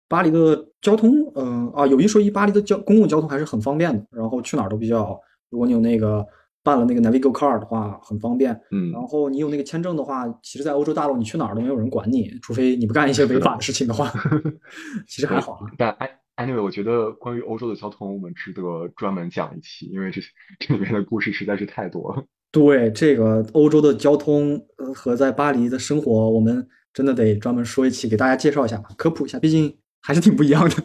[0.08, 5.18] 巴黎的交通，嗯、啊，有一说一，巴黎的交公共交通还是很方便的，然后去哪儿都比较，
[5.50, 6.24] 如果你有那个
[6.62, 8.50] 办了那个 Navigo Card 的话，很方便。
[8.50, 14.10] 然嗯，后你有那个签证的话，其实，在欧洲大陆你去哪儿都没有人管你，除非你不干一些违，法的事情的话，
[15.06, 15.38] 其实还。
[15.40, 15.66] 好啊。
[15.76, 15.94] 但
[16.36, 18.62] anyway，我觉得关于欧洲的交通，我们值得
[18.96, 20.20] 专门讲一期，因为这
[20.58, 22.24] 这里面的故事实在是太多了。
[22.50, 29.76] 对，这个欧洲的交通，呃，和在巴黎的生活，我们真的得专门说一期，给大家介绍一下吧，科普一下，毕竟
[30.08, 30.76] 还是挺不一样的。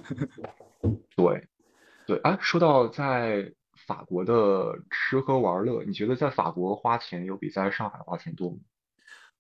[1.15, 1.47] 对。
[2.05, 3.49] 对，哎，说到在
[3.87, 8.57] 法国的吃喝玩乐，你觉得在法国花钱有比在上海花钱多吗？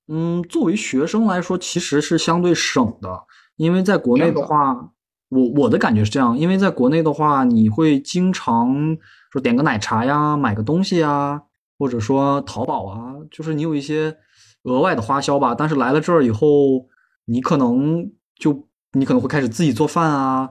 [0.07, 3.25] 嗯，作为学生来说，其实是相对省的，
[3.57, 4.93] 因为在国内的话，
[5.27, 8.97] 我我的感觉是这样，因为在国内的话，你会经常
[9.29, 11.41] 说点个奶茶呀，买个东西啊，
[11.77, 14.15] 或者说淘宝啊，就是你有一些
[14.63, 15.53] 额外的花销吧。
[15.53, 16.87] 但是来了这儿以后，
[17.25, 20.49] 你可能就你可能会开始自己做饭啊，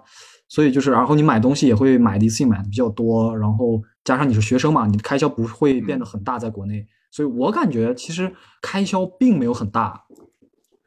[0.49, 6.87] 所以就是，然后你买东西也会买的一次性买的比较多，然后加上你是学生嘛，你的开销不会变得嗯，很大，在国内。
[7.11, 10.05] 所以我感觉其实开销并没有很大。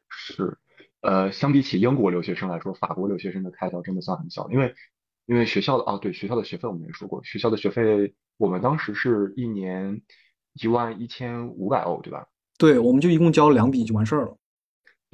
[0.09, 0.57] 是，
[1.01, 4.73] 呃，相比起英国留学生来说，法国留学生的开销真的算很小，因为
[5.27, 10.01] 因为学校的啊，对，学校的学费我们也说过，学校的学费我们当时是一年
[10.53, 12.25] 一万一千五百欧，对吧？
[12.57, 14.37] 对，我们就一共交两笔就完事儿了。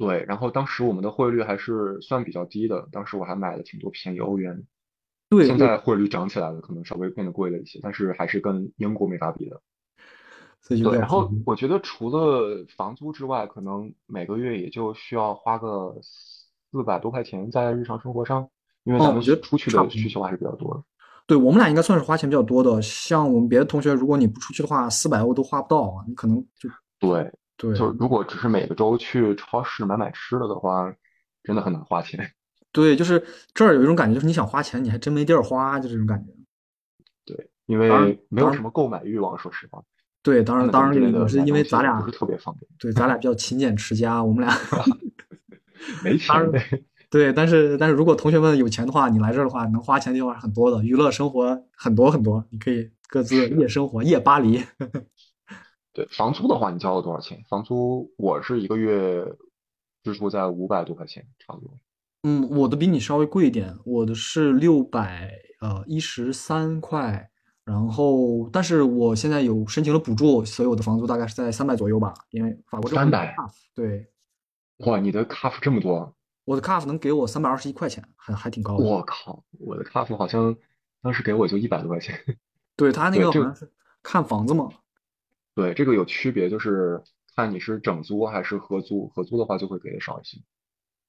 [0.04, 4.64] 对，然后当时我们的汇率还是算比较低的，当时我还买了挺多便宜欧元，
[5.30, 9.60] 对，现，在汇率涨起来了，可能稍微变得贵了一些，但是还是跟英国没法比的。
[10.68, 11.06] 对，然。
[11.06, 18.48] 后我觉得除了房租之外，可能每个月也就需要花个四百多块钱在日常生活上，
[18.82, 19.70] 因为咱们觉得出去。
[19.70, 20.82] 的需求还是比较多的。
[21.26, 22.82] 对我们俩应该算是花钱比较多的。
[22.82, 26.68] 像我们别的同学，如果你不出去的话，四百欧都花不到，你可能就
[26.98, 27.32] 对，
[27.62, 30.92] 对，就如果只是每个周去超市买买吃的的话，
[31.44, 32.32] 真的很难花钱。
[32.72, 33.24] 对，就是
[33.54, 36.32] 这儿有一种感觉，就是你想花钱，你还真没地儿花，就这种感觉。
[37.24, 39.80] 对，因为没有什么购买欲望，说实话。
[40.24, 42.68] 对，当然，当然也是因为咱俩不是特别方便。
[42.80, 44.52] 对，咱俩比较勤俭持家，我们俩
[46.02, 46.34] 没钱。
[47.10, 54.64] 对，但是但是如果同学们有钱的话，你来这儿的话，能花钱的地方很多的，娱乐生活很多很多，你可以各自夜生活，夜巴黎。
[55.92, 57.44] 对，房租的话，你交了多少钱？
[57.48, 59.24] 房租我是一个月
[60.02, 61.78] 支出在五百多块钱，差不多。
[62.22, 67.30] 嗯，我的比你稍微贵一点，我的是六百呃一十三块，
[67.64, 73.34] 然后但是我现在有申请了补助，所以我的房租大概是在三百左右吧，因为法国这三百，
[73.74, 74.06] 对。
[74.86, 76.14] 哇，你的卡 f 这么多？
[76.44, 78.84] 我的 CAF 能给我三百二十一块钱，还还挺高的。
[78.84, 80.56] 我靠，我的 CAF 好像
[81.00, 82.18] 当时给我就一百多块钱。
[82.74, 83.70] 对他那个好像是
[84.02, 84.68] 看房子嘛。
[85.54, 87.02] 对，这个有区别，就是
[87.36, 90.38] 看你是整租还是合租，合租的话就会给的少一些。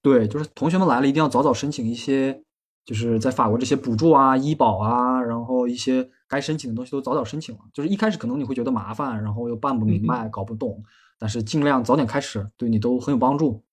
[0.02, 2.44] 对，就是同学们来了，一定要早早申请一些，
[2.84, 7.61] 就是在法国这些补助啊、医保啊，然后一些该申请的东西都早早申请了。
[7.74, 10.84] 就是一开始可能你会觉得麻烦，然后又办不明白、搞不懂，
[11.18, 13.64] 但是尽量早点开始，对你都很有帮助。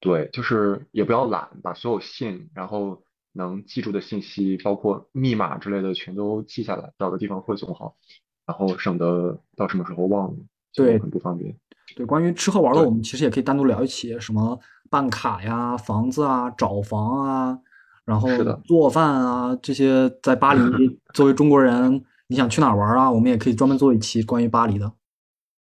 [0.00, 3.02] 对，就是也不要懒，把所有信，然后
[3.32, 7.96] 能记住的信息，包括密码之类的，全都记下来，找个地方汇总好，
[8.46, 10.36] 然后省得到什么时候忘了，
[10.74, 11.54] 对，很不方便。
[11.96, 14.58] 对，关于吃喝玩乐，我们其实也可以单独聊一期，什么
[14.90, 17.58] 办卡呀、房子啊、找房啊，
[18.04, 18.28] 然后
[18.64, 20.60] 做饭啊这些，在巴黎
[21.14, 23.10] 作为中国人，你想去哪玩啊？
[23.10, 24.92] 我们也可以专门做一期关于巴黎的。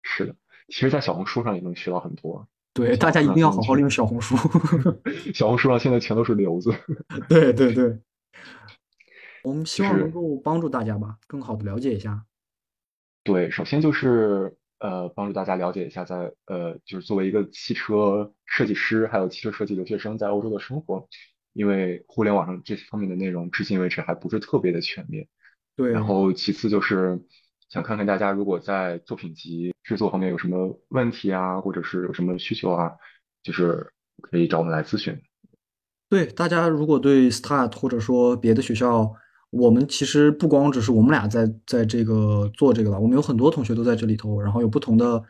[0.04, 0.36] 是的，
[0.68, 2.48] 其实，在小红书上也能学到很多。
[2.74, 4.36] 对，大家一定要好好利用小红书。
[5.34, 6.74] 小红书上现在全都是瘤子。
[7.28, 8.00] 对对对，
[9.44, 12.24] 我们希望能够帮助大家吧，更好的了解一下。
[13.24, 21.08] 对，首先就是呃，帮助大家了解一下，在呃，就是作为一个汽车设计师，还有汽车设计留学生在欧洲的生活，
[21.54, 25.28] 因为互联网上这方面的内容至今为止还不是特别的全面。
[25.76, 25.92] 对。
[25.92, 27.22] 然后其次就是
[27.70, 29.72] 想看看大家如果在作品集。
[29.84, 32.92] 制作方面有什么问题啊，或者是有什么需求啊，
[33.42, 33.92] 就是
[34.22, 35.20] 可以找我们来咨询。
[36.08, 39.12] 对大家，如果对 Start 或者说别的学校，
[39.52, 45.22] 我们其实不光只是我们俩在在这个做这个了，我们有很多同学都在这里头，然后有不同的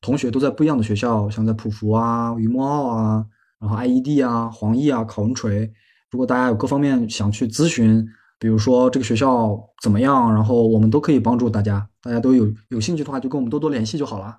[0.00, 3.26] 同学都在不一样的学校，像在普福啊、于墨奥啊，
[3.58, 5.72] 然后 IED 啊、黄奕啊、考文垂。
[6.10, 8.06] 如果大家有各方面想去咨询，
[8.38, 11.88] 比如说这个学校怎么样，然后我们都可以帮助大家。
[12.00, 14.38] 大家都有有兴趣的话，就跟我们多多联系就好了。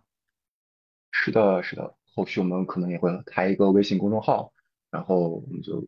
[1.12, 4.54] 是的，是的，后续我们可能也会开一个微信公众号，
[4.92, 5.86] 然后我们就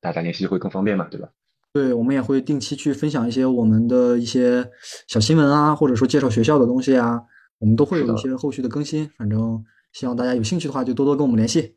[0.00, 1.30] 大家联系就会更方便嘛，对吧？
[1.72, 4.68] 对，我们也会定期去分享一些我们的一些
[5.06, 7.20] 小新闻啊，或者说介绍学校的东西啊，
[7.58, 9.08] 我们都会有一些后续的更新。
[9.16, 9.62] 反正
[9.92, 11.76] 希望大家有兴趣的话，就多多跟我们联系。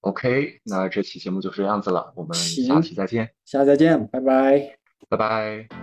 [0.00, 3.30] OK，那这期节目就是这样子了，我们下期再见。
[3.44, 4.76] 下期再见，拜拜，
[5.08, 5.81] 拜拜。